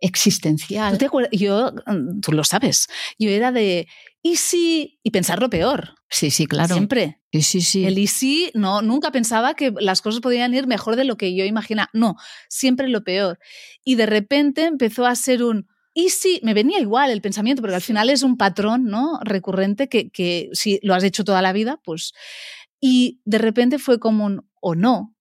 existencial. 0.00 0.96
¿Tú 0.96 1.06
te 1.30 1.36
Yo, 1.36 1.72
mm, 1.86 2.20
tú 2.20 2.32
lo 2.32 2.44
sabes, 2.44 2.88
yo 3.18 3.28
era 3.30 3.52
de, 3.52 3.86
¿y 4.28 4.36
si? 4.36 5.00
Y 5.02 5.10
pensar 5.10 5.40
lo 5.40 5.48
peor. 5.48 5.94
Sí, 6.10 6.30
sí, 6.30 6.46
claro. 6.46 6.74
Siempre. 6.74 7.20
Sí, 7.32 7.42
sí, 7.42 7.60
sí. 7.62 7.84
El 7.86 7.98
y 7.98 8.50
no, 8.54 8.82
nunca 8.82 9.10
pensaba 9.10 9.54
que 9.54 9.72
las 9.80 10.02
cosas 10.02 10.20
podían 10.20 10.52
ir 10.52 10.66
mejor 10.66 10.96
de 10.96 11.04
lo 11.04 11.16
que 11.16 11.34
yo 11.34 11.44
imaginaba. 11.44 11.88
No, 11.94 12.16
siempre 12.48 12.88
lo 12.88 13.04
peor. 13.04 13.38
Y 13.84 13.94
de 13.94 14.06
repente 14.06 14.64
empezó 14.64 15.06
a 15.06 15.14
ser 15.14 15.42
un, 15.42 15.66
¿y 15.94 16.10
si? 16.10 16.40
Me 16.42 16.52
venía 16.52 16.78
igual 16.78 17.10
el 17.10 17.22
pensamiento, 17.22 17.62
porque 17.62 17.76
al 17.76 17.82
final 17.82 18.10
es 18.10 18.22
un 18.22 18.36
patrón, 18.36 18.84
¿no? 18.84 19.18
Recurrente 19.22 19.88
que, 19.88 20.10
que 20.10 20.50
si 20.52 20.78
lo 20.82 20.94
has 20.94 21.04
hecho 21.04 21.24
toda 21.24 21.42
la 21.42 21.52
vida, 21.52 21.80
pues... 21.82 22.12
Y 22.80 23.20
de 23.24 23.38
repente 23.38 23.78
fue 23.78 23.98
como 23.98 24.24
un, 24.26 24.48
o 24.60 24.76
no, 24.76 25.16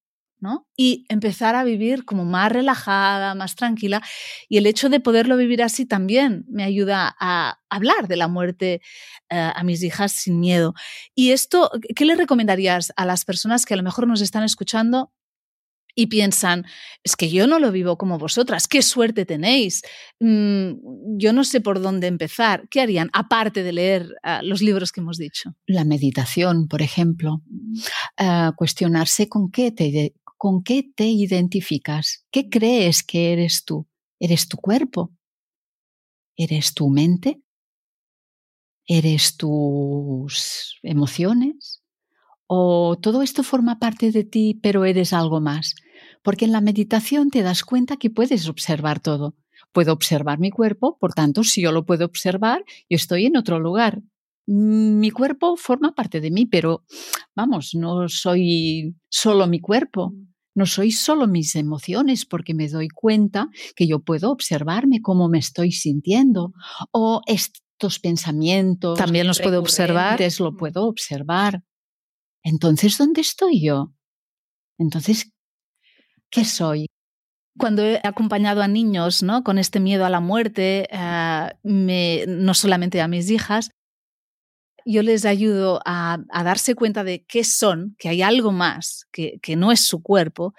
y 0.76 1.06
empezar 1.10 1.56
a 1.56 1.64
vivir 1.64 2.06
como 2.06 2.26
más 2.26 2.52
relajada, 2.52 3.36
más 3.36 3.56
tranquila. 3.56 4.02
Y 4.50 4.58
el 4.58 4.66
hecho 4.66 4.90
de 4.90 5.00
poderlo 5.00 5.38
vivir 5.38 5.64
así 5.64 5.86
también 5.86 6.46
me 6.48 6.64
ayuda 6.64 7.16
a 7.20 7.60
hablar 7.70 8.08
de 8.08 8.18
la 8.18 8.28
muerte 8.28 8.82
eh, 9.30 9.52
a 9.56 9.64
mis 9.64 9.84
hijas 9.84 10.12
sin 10.12 10.40
miedo. 10.40 10.74
Y 11.16 11.32
esto, 11.32 11.72
¿qué 11.96 12.06
le 12.06 12.16
recomendarías 12.16 12.94
a 12.96 13.06
las 13.06 13.26
personas 13.26 13.66
que 13.66 13.74
a 13.74 13.78
lo 13.78 13.84
mejor 13.84 14.08
nos 14.08 14.22
están 14.22 14.44
escuchando 14.44 15.12
y 15.98 16.08
piensan, 16.08 16.64
es 17.04 17.16
que 17.16 17.28
yo 17.30 17.48
no 17.48 17.58
lo 17.58 17.72
vivo 17.72 17.98
como 17.98 18.20
vosotras, 18.20 18.68
qué 18.68 18.84
suerte 18.84 19.26
tenéis, 19.26 19.82
mm, 20.20 21.18
yo 21.18 21.34
no 21.34 21.44
sé 21.44 21.60
por 21.60 21.82
dónde 21.82 22.06
empezar, 22.06 22.68
¿qué 22.70 22.82
harían 22.82 23.10
aparte 23.14 23.64
de 23.64 23.74
leer 23.74 24.16
ah, 24.22 24.42
los 24.44 24.62
libros 24.62 24.92
que 24.92 25.02
hemos 25.02 25.18
dicho? 25.18 25.56
La 25.66 25.86
meditación, 25.86 26.68
por 26.68 26.84
ejemplo, 26.84 27.42
ah, 28.18 28.54
cuestionarse 28.56 29.28
con 29.28 29.50
qué 29.50 29.72
te, 29.72 30.14
¿Con 30.38 30.64
qué 30.64 30.84
te 30.84 31.06
identificas? 31.06 32.26
¿Qué 32.32 32.50
crees 32.50 33.04
que 33.04 33.34
eres 33.34 33.66
tú? 33.66 33.88
¿Eres 34.20 34.48
tu 34.48 34.58
cuerpo? 34.58 35.12
¿Eres 36.36 36.76
tu 36.76 36.90
mente? 36.90 37.42
¿Eres 38.86 39.36
tus 39.36 40.80
emociones? 40.84 41.82
¿O 42.48 42.98
todo 43.02 43.24
esto 43.24 43.44
forma 43.44 43.80
parte 43.80 44.12
de 44.12 44.24
ti, 44.24 44.60
pero 44.62 44.86
eres 44.86 45.12
algo 45.12 45.42
más? 45.42 45.76
Porque 46.24 46.46
en 46.46 46.52
la 46.52 46.62
meditación 46.62 47.32
te 47.32 47.42
das 47.42 47.64
cuenta 47.64 47.98
que 47.98 48.10
puedes 48.10 48.48
observar 48.48 49.00
todo. 49.00 49.36
Puedo 49.74 49.92
observar 49.92 50.40
mi 50.40 50.52
cuerpo, 50.52 50.98
por 51.00 51.14
tanto, 51.14 51.44
si 51.44 51.62
yo 51.62 51.72
lo 51.72 51.86
puedo 51.86 52.06
observar, 52.06 52.64
yo 52.90 52.96
estoy 52.96 53.26
en 53.26 53.38
otro 53.38 53.60
lugar. 53.60 54.02
Mi 54.48 55.12
cuerpo 55.12 55.58
forma 55.58 55.94
parte 55.94 56.22
de 56.22 56.32
mí, 56.32 56.46
pero 56.46 56.86
vamos, 57.36 57.76
no 57.76 58.08
soy 58.08 58.96
solo 59.10 59.46
mi 59.46 59.60
cuerpo. 59.60 60.14
No 60.56 60.66
soy 60.66 60.92
solo 60.92 61.28
mis 61.28 61.56
emociones 61.56 62.26
porque 62.26 62.56
me 62.56 62.68
doy 62.68 62.88
cuenta 62.88 63.50
que 63.76 63.86
yo 63.86 64.00
puedo 64.00 64.32
observarme 64.32 65.02
cómo 65.02 65.30
me 65.30 65.38
estoy 65.38 65.72
sintiendo 65.72 66.54
o 66.92 67.22
estos 67.28 68.00
pensamientos. 68.00 68.98
También 68.98 69.28
los 69.28 69.40
puedo 69.40 69.60
observar. 69.60 70.20
Lo 70.40 70.58
puedo 70.58 70.86
observar. 70.86 71.64
Entonces, 72.42 72.98
¿dónde 72.98 73.22
estoy 73.22 73.62
yo? 73.64 73.94
Entonces, 74.80 75.32
¿qué 76.32 76.44
soy? 76.44 76.88
Cuando 77.60 77.84
he 77.84 78.00
acompañado 78.04 78.64
a 78.64 78.68
niños 78.68 79.22
¿no? 79.22 79.44
con 79.44 79.60
este 79.60 79.80
miedo 79.80 80.06
a 80.06 80.10
la 80.10 80.22
muerte, 80.22 80.88
eh, 80.90 81.52
me, 81.62 82.26
no 82.28 82.54
solamente 82.56 83.02
a 83.02 83.08
mis 83.08 83.30
hijas, 83.30 83.70
yo 84.88 85.04
les 85.04 85.26
ayudo 85.26 85.82
a, 85.86 86.20
darse 86.44 86.74
cuenta 86.74 87.04
de 87.04 87.26
qué 87.26 87.44
son, 87.44 87.96
que 88.00 88.08
hay 88.10 88.22
algo 88.22 88.52
más, 88.52 89.06
que, 89.12 89.40
que 89.42 89.56
no 89.56 89.72
es 89.72 89.86
su 89.86 90.02
cuerpo, 90.02 90.54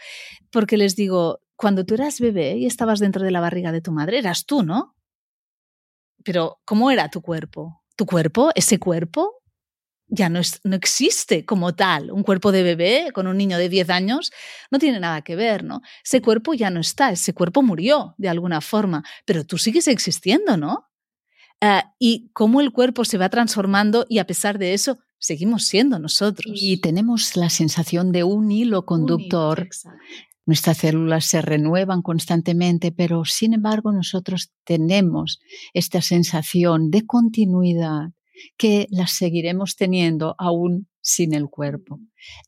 porque 0.51 0.77
les 0.77 0.97
digo, 0.97 1.41
cuando 1.57 1.85
tú 1.85 1.95
eras 1.95 2.21
bebé 2.21 2.57
y 2.57 2.67
estabas 2.67 3.01
dentro 3.01 3.25
de 3.25 3.31
la 3.31 3.41
barriga 3.41 3.73
de 3.73 3.81
tu 3.81 3.91
madre, 3.91 4.19
eras 4.19 4.45
tú, 4.45 4.63
¿no? 4.63 4.95
Pero 6.25 6.61
¿cómo 6.67 6.91
era 6.91 7.09
tu 7.09 7.23
cuerpo? 7.23 7.83
¿Tu 7.97 8.05
cuerpo, 8.05 8.51
ese 8.55 8.79
cuerpo, 8.79 9.43
ya 10.09 10.29
no, 10.29 10.41
es, 10.41 10.61
no 10.63 10.77
existe 10.77 11.45
como 11.47 11.75
tal. 11.75 12.11
Un 12.11 12.23
cuerpo 12.23 12.53
de 12.53 12.63
bebé 12.63 13.11
con 13.15 13.27
un 13.27 13.37
niño 13.37 13.57
de 13.57 13.69
10 13.69 13.89
años 13.91 14.31
no 14.71 14.79
tiene 14.79 15.01
nada 15.01 15.23
que 15.23 15.37
ver, 15.37 15.65
¿no? 15.65 15.81
Ese 16.05 16.21
cuerpo 16.21 16.53
ya 16.53 16.71
no 16.71 16.81
está, 16.81 17.11
ese 17.11 17.33
cuerpo 17.33 17.63
murió 17.63 18.15
de 18.19 18.29
alguna 18.29 18.61
forma, 18.61 19.05
pero 19.25 19.45
tú 19.45 19.57
sigues 19.59 19.89
existiendo, 19.89 20.57
¿no? 20.57 20.89
Uh, 21.63 21.89
y 21.99 22.31
cómo 22.33 22.61
el 22.61 22.73
cuerpo 22.73 23.05
se 23.05 23.19
va 23.19 23.29
transformando 23.29 24.07
y 24.09 24.19
a 24.19 24.27
pesar 24.27 24.59
de 24.59 24.75
eso 24.75 24.99
seguimos 25.19 25.65
siendo 25.65 25.99
nosotros. 25.99 26.53
Y 26.55 26.81
tenemos 26.81 27.37
la 27.37 27.51
sensación 27.51 28.13
de 28.13 28.25
un 28.25 28.51
hilo 28.51 28.85
conductor. 28.85 29.61
Un 29.61 29.67
hilo, 29.67 29.99
Nuestras 30.49 30.79
células 30.79 31.27
se 31.27 31.43
renuevan 31.43 32.01
constantemente, 32.01 32.91
pero 32.91 33.27
sin 33.27 33.53
embargo 33.53 33.93
nosotros 33.93 34.51
tenemos 34.65 35.41
esta 35.75 36.01
sensación 36.01 36.91
de 36.91 37.05
continuidad 37.05 38.13
que 38.57 38.87
las 38.91 39.13
seguiremos 39.13 39.77
teniendo 39.77 40.35
aún 40.39 40.89
sin 41.03 41.35
el 41.35 41.51
cuerpo. 41.51 42.01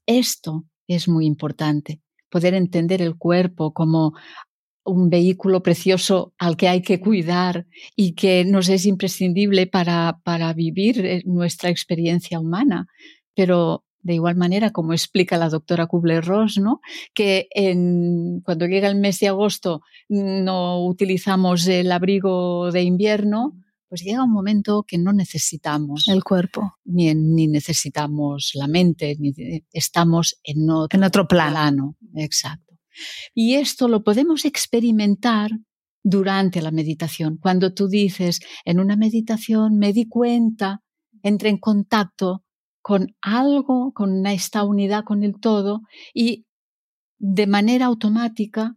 Esto 0.07 0.65
es 0.87 1.09
muy 1.09 1.27
importante, 1.27 2.01
poder 2.31 2.55
entender 2.55 3.03
el 3.03 3.19
cuerpo 3.19 3.75
como 3.75 4.15
un 4.85 5.11
vehículo 5.11 5.63
precioso 5.63 6.33
al 6.39 6.57
que 6.57 6.69
hay 6.69 6.83
que 6.83 7.01
cuidar 7.01 7.67
y 7.97 8.13
que 8.15 8.45
nos 8.45 8.69
es 8.69 8.87
imprescindible 8.87 9.67
para, 9.67 10.21
para 10.25 10.53
vivir 10.53 11.05
eh, 11.05 11.23
nuestra 11.27 11.71
experiencia 11.71 12.41
humana, 12.41 12.87
pero 13.35 13.85
de 14.03 14.15
igual 14.15 14.37
manera, 14.37 14.71
como 14.71 14.93
explica 14.93 15.37
la 15.37 15.51
doctora 15.51 15.87
Kubler-Ross, 15.87 16.59
¿no? 16.59 16.81
que 17.15 17.49
en, 17.51 18.41
cuando 18.41 18.67
llega 18.67 18.89
el 18.89 18.97
mes 18.97 19.21
de 19.21 19.29
agosto 19.29 19.83
no 20.09 20.85
utilizamos 20.87 21.67
el 21.69 21.93
abrigo 21.93 22.71
de 22.73 22.83
invierno, 22.83 23.59
pues 23.89 24.03
llega 24.03 24.25
un 24.25 24.33
momento 24.33 24.85
que 24.87 24.99
no 24.99 25.13
necesitamos 25.13 26.09
el 26.09 26.23
cuerpo, 26.23 26.77
ni, 26.85 27.13
ni 27.15 27.49
necesitamos 27.49 28.53
la 28.55 28.69
mente, 28.69 29.17
ni 29.19 29.35
estamos 29.73 30.39
en 30.45 30.71
otro, 30.71 30.97
en 30.97 31.05
otro 31.05 31.27
plano. 31.27 31.97
Exacto. 32.15 32.70
Y 33.35 33.55
esto 33.55 33.89
lo 33.89 34.03
podemos 34.03 34.45
experimentar 34.45 35.51
durante 36.03 36.63
la 36.63 36.71
meditación. 36.71 37.37
Cuando 37.37 37.75
tú 37.75 37.89
dices, 37.89 38.41
en 38.65 38.81
una 38.81 38.97
meditación 38.97 39.79
me 39.79 39.93
di 39.93 40.09
cuenta, 40.09 40.83
entré 41.23 41.51
en 41.51 41.59
contacto 41.59 42.45
con 42.83 43.15
algo, 43.21 43.93
con 43.93 44.27
esta 44.27 44.65
unidad 44.65 45.05
con 45.05 45.23
el 45.23 45.39
todo 45.39 45.83
y 46.15 46.47
de 47.19 47.47
manera 47.47 47.87
automática 47.87 48.77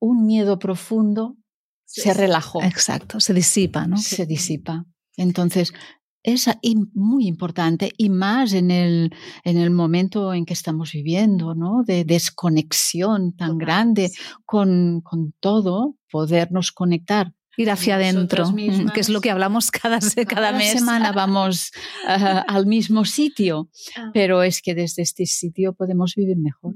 un 0.00 0.24
miedo 0.24 0.58
profundo 0.58 1.36
se 1.84 2.14
relajó. 2.14 2.62
Exacto, 2.62 3.20
se 3.20 3.34
disipa, 3.34 3.86
¿no? 3.86 3.98
Se 3.98 4.24
disipa. 4.24 4.86
Entonces, 5.16 5.74
es 6.22 6.48
muy 6.94 7.26
importante 7.26 7.92
y 7.96 8.08
más 8.08 8.52
en 8.52 8.70
el, 8.70 9.14
en 9.44 9.56
el 9.58 9.70
momento 9.70 10.32
en 10.34 10.44
que 10.44 10.52
estamos 10.52 10.92
viviendo, 10.92 11.54
¿no? 11.54 11.82
De 11.84 12.04
desconexión 12.04 13.34
tan 13.34 13.58
grande 13.58 14.10
con, 14.44 15.00
con 15.02 15.32
todo, 15.40 15.96
podernos 16.10 16.72
conectar 16.72 17.32
ir 17.56 17.70
hacia 17.70 17.96
adentro, 17.96 18.46
que 18.94 19.00
es 19.00 19.08
lo 19.08 19.20
que 19.20 19.30
hablamos 19.30 19.70
cada, 19.70 19.98
cada, 20.14 20.26
cada 20.26 20.52
mes. 20.52 20.72
semana 20.72 21.12
vamos 21.12 21.70
uh, 22.06 22.08
al 22.48 22.66
mismo 22.66 23.04
sitio, 23.04 23.68
ah. 23.96 24.10
pero 24.14 24.42
es 24.42 24.62
que 24.62 24.74
desde 24.74 25.02
este 25.02 25.26
sitio 25.26 25.74
podemos 25.74 26.14
vivir 26.14 26.36
mejor. 26.38 26.74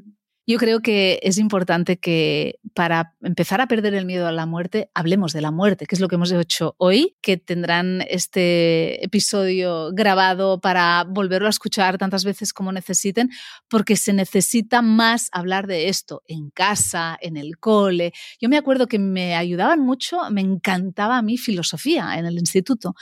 Yo 0.49 0.59
creo 0.59 0.79
que 0.79 1.19
es 1.25 1.39
importante 1.39 1.97
que 1.97 2.61
para 2.73 3.15
empezar 3.21 3.61
a 3.61 3.67
perder 3.67 3.95
el 3.95 4.07
miedo 4.07 4.29
a 4.29 4.33
la 4.33 4.47
muerte, 4.47 4.91
hablemos 4.95 5.33
de 5.33 5.41
la 5.41 5.51
muerte, 5.51 5.87
que 5.87 5.97
es 5.97 6.01
lo 6.01 6.07
que 6.07 6.15
hemos 6.15 6.31
hecho 6.31 6.77
hoy, 6.79 7.17
que 7.21 7.37
tendrán 7.37 8.05
este 8.09 9.05
episodio 9.05 9.91
grabado 9.93 10.61
para 10.61 11.03
volverlo 11.03 11.49
a 11.49 11.51
escuchar 11.51 11.99
tantas 11.99 12.25
veces 12.25 12.53
como 12.53 12.71
necesiten, 12.71 13.31
porque 13.69 13.97
se 13.97 14.13
necesita 14.13 14.83
más 14.83 15.31
hablar 15.33 15.67
de 15.67 15.89
esto 15.89 16.23
en 16.29 16.51
casa, 16.51 17.19
en 17.21 17.37
el 17.37 17.59
cole. 17.59 18.13
Yo 18.41 18.49
me 18.49 18.57
acuerdo 18.57 18.87
que 18.87 19.01
me 19.01 19.35
ayudaban 19.35 19.81
mucho, 19.81 20.31
me 20.31 20.43
encantaba 20.43 21.19
a 21.19 21.23
mí 21.23 21.39
filosofía 21.39 22.19
en 22.19 22.25
el 22.25 22.39
instituto. 22.39 22.95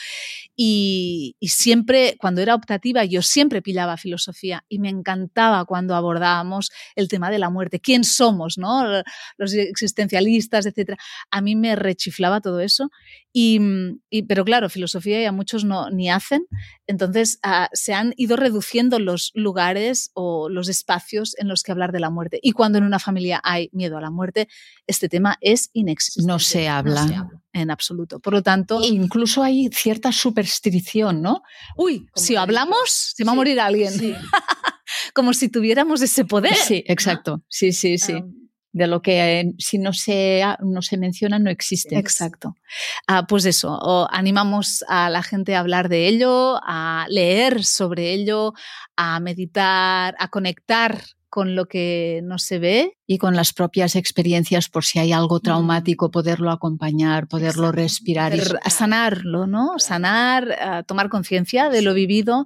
Y, 0.56 1.36
y 1.40 1.48
siempre, 1.48 2.16
cuando 2.18 2.40
era 2.40 2.54
optativa, 2.54 3.04
yo 3.04 3.20
siempre 3.20 3.60
pillaba 3.60 3.98
filosofía 3.98 4.64
y 4.66 4.78
me 4.78 4.88
encantaba 4.88 5.66
cuando 5.66 5.94
abordábamos 5.94 6.70
el 6.96 7.08
tema 7.08 7.30
de 7.30 7.33
de 7.34 7.38
la 7.38 7.50
muerte, 7.50 7.80
quién 7.80 8.04
somos, 8.04 8.58
¿no? 8.58 9.02
Los 9.36 9.52
existencialistas, 9.52 10.66
etcétera. 10.66 10.98
A 11.30 11.40
mí 11.40 11.56
me 11.56 11.76
rechiflaba 11.76 12.40
todo 12.40 12.60
eso. 12.60 12.90
Y, 13.32 13.58
pero 14.28 14.44
claro, 14.44 14.68
filosofía 14.68 15.20
ya 15.20 15.32
muchos 15.32 15.64
no 15.64 15.90
ni 15.90 16.08
hacen. 16.08 16.46
Entonces 16.86 17.40
uh, 17.44 17.66
se 17.72 17.92
han 17.92 18.14
ido 18.16 18.36
reduciendo 18.36 18.98
los 18.98 19.32
lugares 19.34 20.10
o 20.14 20.48
los 20.48 20.68
espacios 20.68 21.34
en 21.38 21.48
los 21.48 21.62
que 21.62 21.72
hablar 21.72 21.90
de 21.92 22.00
la 22.00 22.10
muerte. 22.10 22.38
Y 22.42 22.52
cuando 22.52 22.78
en 22.78 22.84
una 22.84 23.00
familia 23.00 23.40
hay 23.42 23.70
miedo 23.72 23.98
a 23.98 24.00
la 24.00 24.10
muerte, 24.10 24.48
este 24.86 25.08
tema 25.08 25.36
es 25.40 25.70
inexistente. 25.72 26.28
No 26.28 26.38
se 26.38 26.68
habla. 26.68 27.02
No 27.02 27.08
se 27.08 27.14
habla 27.16 27.44
en 27.54 27.70
absoluto. 27.70 28.20
Por 28.20 28.34
lo 28.34 28.42
tanto. 28.42 28.82
E 28.82 28.88
incluso 28.88 29.42
hay 29.42 29.70
cierta 29.72 30.12
superstición, 30.12 31.22
¿no? 31.22 31.42
Uy, 31.76 32.06
si 32.14 32.36
hablamos, 32.36 33.12
se 33.16 33.24
va 33.24 33.32
a 33.32 33.36
morir 33.36 33.58
alguien. 33.60 33.92
Sí. 33.92 34.14
como 35.14 35.32
si 35.32 35.48
tuviéramos 35.48 36.02
ese 36.02 36.24
poder. 36.24 36.54
Sí, 36.54 36.84
exacto. 36.86 37.42
Sí, 37.48 37.72
sí, 37.72 37.96
sí. 37.98 38.22
de 38.72 38.86
lo 38.88 39.00
que 39.00 39.40
eh, 39.40 39.54
si 39.58 39.78
no 39.78 39.92
se, 39.92 40.42
no 40.60 40.82
se 40.82 40.98
menciona 40.98 41.38
no 41.38 41.48
existe. 41.48 41.96
Exacto. 41.96 42.56
Ah, 43.06 43.24
pues 43.26 43.44
eso, 43.46 44.08
animamos 44.10 44.84
a 44.88 45.08
la 45.08 45.22
gente 45.22 45.54
a 45.54 45.60
hablar 45.60 45.88
de 45.88 46.08
ello, 46.08 46.58
a 46.66 47.06
leer 47.08 47.64
sobre 47.64 48.12
ello, 48.12 48.52
a 48.96 49.20
meditar, 49.20 50.16
a 50.18 50.28
conectar 50.28 51.00
con 51.30 51.56
lo 51.56 51.66
que 51.66 52.20
no 52.24 52.38
se 52.38 52.58
ve. 52.58 52.96
Y 53.06 53.18
con 53.18 53.34
las 53.36 53.52
propias 53.52 53.96
experiencias, 53.96 54.68
por 54.68 54.84
si 54.84 54.98
hay 54.98 55.12
algo 55.12 55.40
traumático, 55.40 56.10
poderlo 56.10 56.50
acompañar, 56.50 57.28
poderlo 57.28 57.72
respirar. 57.72 58.34
Y 58.34 58.70
sanarlo, 58.70 59.46
¿no? 59.46 59.78
Sanar, 59.78 60.84
tomar 60.86 61.08
conciencia 61.08 61.70
de 61.70 61.82
lo 61.82 61.92
vivido, 61.92 62.44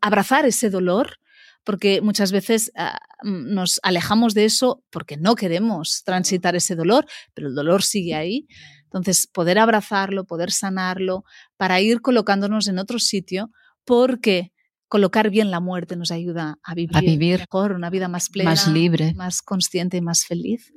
abrazar 0.00 0.46
ese 0.46 0.70
dolor 0.70 1.18
porque 1.64 2.00
muchas 2.00 2.30
veces 2.30 2.70
ah, 2.76 2.98
mm, 3.22 3.54
nos 3.54 3.80
alejamos 3.82 4.34
de 4.34 4.44
eso 4.44 4.84
porque 4.90 5.16
no 5.16 5.34
queremos 5.34 6.02
transitar 6.04 6.54
ese 6.54 6.76
dolor, 6.76 7.06
pero 7.34 7.48
el 7.48 7.54
dolor 7.54 7.82
sigue 7.82 8.14
ahí. 8.14 8.46
Entonces, 8.84 9.26
poder 9.26 9.58
abrazarlo, 9.58 10.24
poder 10.24 10.52
sanarlo, 10.52 11.24
para 11.56 11.80
ir 11.80 12.00
colocándonos 12.00 12.68
en 12.68 12.78
otro 12.78 13.00
sitio, 13.00 13.50
porque 13.84 14.52
colocar 14.86 15.30
bien 15.30 15.50
la 15.50 15.58
muerte 15.58 15.96
nos 15.96 16.12
ayuda 16.12 16.58
a 16.62 16.74
vivir, 16.74 16.96
a 16.96 17.00
vivir 17.00 17.40
mejor, 17.40 17.72
una 17.72 17.90
vida 17.90 18.06
más 18.06 18.28
plena, 18.28 18.50
más 18.50 18.68
libre, 18.68 19.12
más 19.14 19.42
consciente 19.42 19.96
y 19.96 20.00
más 20.00 20.24
feliz. 20.24 20.72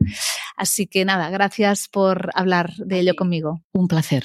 Así 0.55 0.87
que 0.87 1.05
nada, 1.05 1.29
gracias 1.29 1.87
por 1.87 2.31
hablar 2.33 2.73
de 2.77 3.01
ello 3.01 3.13
conmigo. 3.15 3.61
Un 3.73 3.87
placer. 3.87 4.23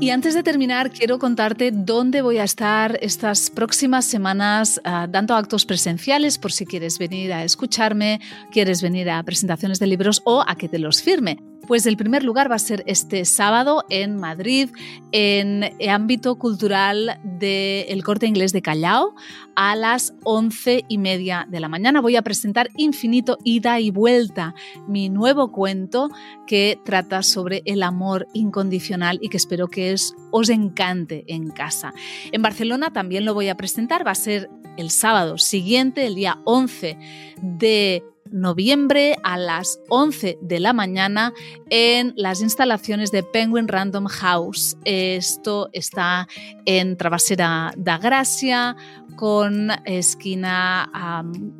Y 0.00 0.08
antes 0.08 0.32
de 0.32 0.42
terminar, 0.42 0.90
quiero 0.90 1.18
contarte 1.18 1.70
dónde 1.72 2.22
voy 2.22 2.38
a 2.38 2.44
estar 2.44 2.98
estas 3.02 3.50
próximas 3.50 4.06
semanas 4.06 4.80
uh, 4.86 5.06
dando 5.06 5.34
actos 5.34 5.66
presenciales 5.66 6.38
por 6.38 6.52
si 6.52 6.64
quieres 6.64 6.98
venir 6.98 7.34
a 7.34 7.44
escucharme, 7.44 8.18
quieres 8.50 8.80
venir 8.80 9.10
a 9.10 9.22
presentaciones 9.22 9.78
de 9.78 9.86
libros 9.88 10.22
o 10.24 10.42
a 10.46 10.56
que 10.56 10.70
te 10.70 10.78
los 10.78 11.02
firme. 11.02 11.49
Pues 11.70 11.86
el 11.86 11.96
primer 11.96 12.24
lugar 12.24 12.50
va 12.50 12.56
a 12.56 12.58
ser 12.58 12.82
este 12.88 13.24
sábado 13.24 13.84
en 13.90 14.16
Madrid, 14.16 14.70
en 15.12 15.72
el 15.78 15.88
ámbito 15.88 16.36
cultural 16.36 17.20
del 17.22 18.02
Corte 18.02 18.26
Inglés 18.26 18.52
de 18.52 18.60
Callao, 18.60 19.14
a 19.54 19.76
las 19.76 20.12
once 20.24 20.84
y 20.88 20.98
media 20.98 21.46
de 21.48 21.60
la 21.60 21.68
mañana. 21.68 22.00
Voy 22.00 22.16
a 22.16 22.22
presentar 22.22 22.70
Infinito, 22.76 23.38
Ida 23.44 23.78
y 23.78 23.92
Vuelta, 23.92 24.52
mi 24.88 25.10
nuevo 25.10 25.52
cuento 25.52 26.08
que 26.44 26.76
trata 26.84 27.22
sobre 27.22 27.62
el 27.66 27.84
amor 27.84 28.26
incondicional 28.34 29.20
y 29.22 29.28
que 29.28 29.36
espero 29.36 29.68
que 29.68 29.94
os 30.32 30.48
encante 30.48 31.22
en 31.28 31.50
casa. 31.50 31.94
En 32.32 32.42
Barcelona 32.42 32.92
también 32.92 33.24
lo 33.24 33.32
voy 33.32 33.48
a 33.48 33.56
presentar, 33.56 34.04
va 34.04 34.10
a 34.10 34.16
ser 34.16 34.50
el 34.76 34.90
sábado 34.90 35.38
siguiente, 35.38 36.04
el 36.04 36.16
día 36.16 36.40
11 36.46 36.98
de 37.40 38.02
noviembre 38.30 39.16
a 39.22 39.36
las 39.36 39.80
11 39.88 40.38
de 40.40 40.60
la 40.60 40.72
mañana 40.72 41.32
en 41.68 42.12
las 42.16 42.40
instalaciones 42.40 43.10
de 43.10 43.22
Penguin 43.22 43.68
Random 43.68 44.06
House. 44.06 44.76
Esto 44.84 45.68
está 45.72 46.28
en 46.66 46.96
Travesera 46.96 47.72
da 47.76 47.98
Gracia 47.98 48.76
con 49.20 49.68
esquina 49.84 50.90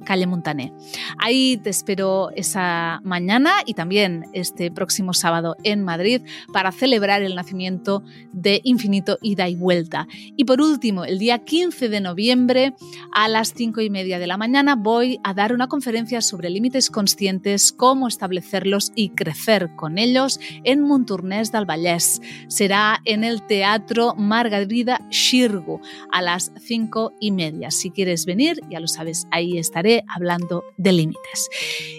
calle 0.07 0.27
Montané. 0.27 0.73
Ahí 1.19 1.59
te 1.59 1.69
espero 1.69 2.31
esa 2.35 3.03
mañana 3.05 3.53
y 3.67 3.75
también 3.75 4.25
este 4.33 4.71
próximo 4.71 5.13
sábado 5.13 5.57
en 5.63 5.85
Madrid 5.85 6.23
para 6.55 6.73
celebrar 6.73 7.21
el 7.21 7.35
nacimiento 7.35 8.03
de 8.33 8.63
Infinito 8.65 9.19
Ida 9.21 9.47
y 9.51 9.57
Vuelta. 9.57 10.09
Y 10.39 10.45
por 10.45 10.63
último, 10.63 11.05
el 11.05 11.19
día 11.19 11.45
15 11.45 11.91
de 11.91 12.01
noviembre 12.01 12.73
a 13.13 13.29
las 13.29 13.53
5 13.53 13.83
y 13.83 13.91
media 13.91 14.19
de 14.19 14.27
la 14.27 14.39
mañana 14.39 14.75
voy 14.75 15.21
a 15.23 15.35
dar 15.35 15.53
una 15.53 15.69
conferencia 15.69 16.23
sobre 16.23 16.49
límites 16.49 16.89
conscientes, 16.89 17.73
cómo 17.73 18.09
establecerlos 18.09 18.91
y 18.95 19.11
crecer 19.11 19.69
con 19.77 19.99
ellos 19.99 20.41
en 20.65 20.81
Montornès 20.81 21.53
del 21.53 21.67
Vallès. 21.67 22.23
Será 22.49 23.03
en 23.05 23.23
el 23.23 23.47
Teatro 23.47 24.15
Margarida 24.15 24.99
Xirgu 25.11 25.79
a 26.11 26.23
las 26.23 26.53
5 26.59 27.13
y 27.21 27.33
media 27.33 27.50
Si 27.71 27.91
quieres 27.91 28.27
venir, 28.27 28.61
ya 28.71 28.81
lo 28.81 28.89
sabes, 28.89 29.27
ahí 29.31 29.59
estaré 29.59 30.05
hablando 30.09 30.65
de 30.77 30.93
límites. 30.93 31.49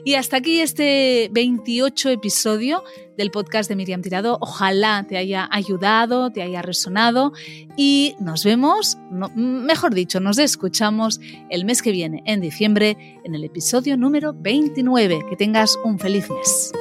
Y 0.05 0.15
hasta 0.15 0.37
aquí 0.37 0.59
este 0.59 1.29
28 1.31 2.09
episodio 2.09 2.83
del 3.17 3.31
podcast 3.31 3.69
de 3.69 3.75
Miriam 3.75 4.01
Tirado. 4.01 4.37
Ojalá 4.41 5.05
te 5.07 5.17
haya 5.17 5.47
ayudado, 5.51 6.31
te 6.31 6.41
haya 6.41 6.61
resonado 6.61 7.33
y 7.77 8.15
nos 8.19 8.43
vemos, 8.43 8.97
mejor 9.35 9.93
dicho, 9.93 10.19
nos 10.19 10.37
escuchamos 10.37 11.19
el 11.49 11.65
mes 11.65 11.81
que 11.81 11.91
viene, 11.91 12.23
en 12.25 12.41
diciembre, 12.41 13.19
en 13.23 13.35
el 13.35 13.43
episodio 13.43 13.97
número 13.97 14.33
29. 14.33 15.25
Que 15.29 15.35
tengas 15.35 15.77
un 15.83 15.99
feliz 15.99 16.29
mes. 16.29 16.71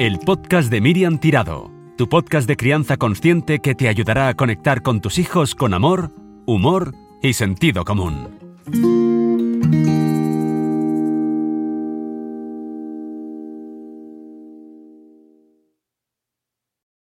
El 0.00 0.18
podcast 0.18 0.70
de 0.70 0.80
Miriam 0.80 1.18
Tirado, 1.18 1.70
tu 1.96 2.08
podcast 2.08 2.48
de 2.48 2.56
crianza 2.56 2.96
consciente 2.96 3.60
que 3.60 3.74
te 3.74 3.88
ayudará 3.88 4.28
a 4.28 4.34
conectar 4.34 4.82
con 4.82 5.00
tus 5.00 5.18
hijos 5.18 5.54
con 5.54 5.74
amor, 5.74 6.10
humor 6.46 6.94
y 7.22 7.34
sentido 7.34 7.84
común. 7.84 9.03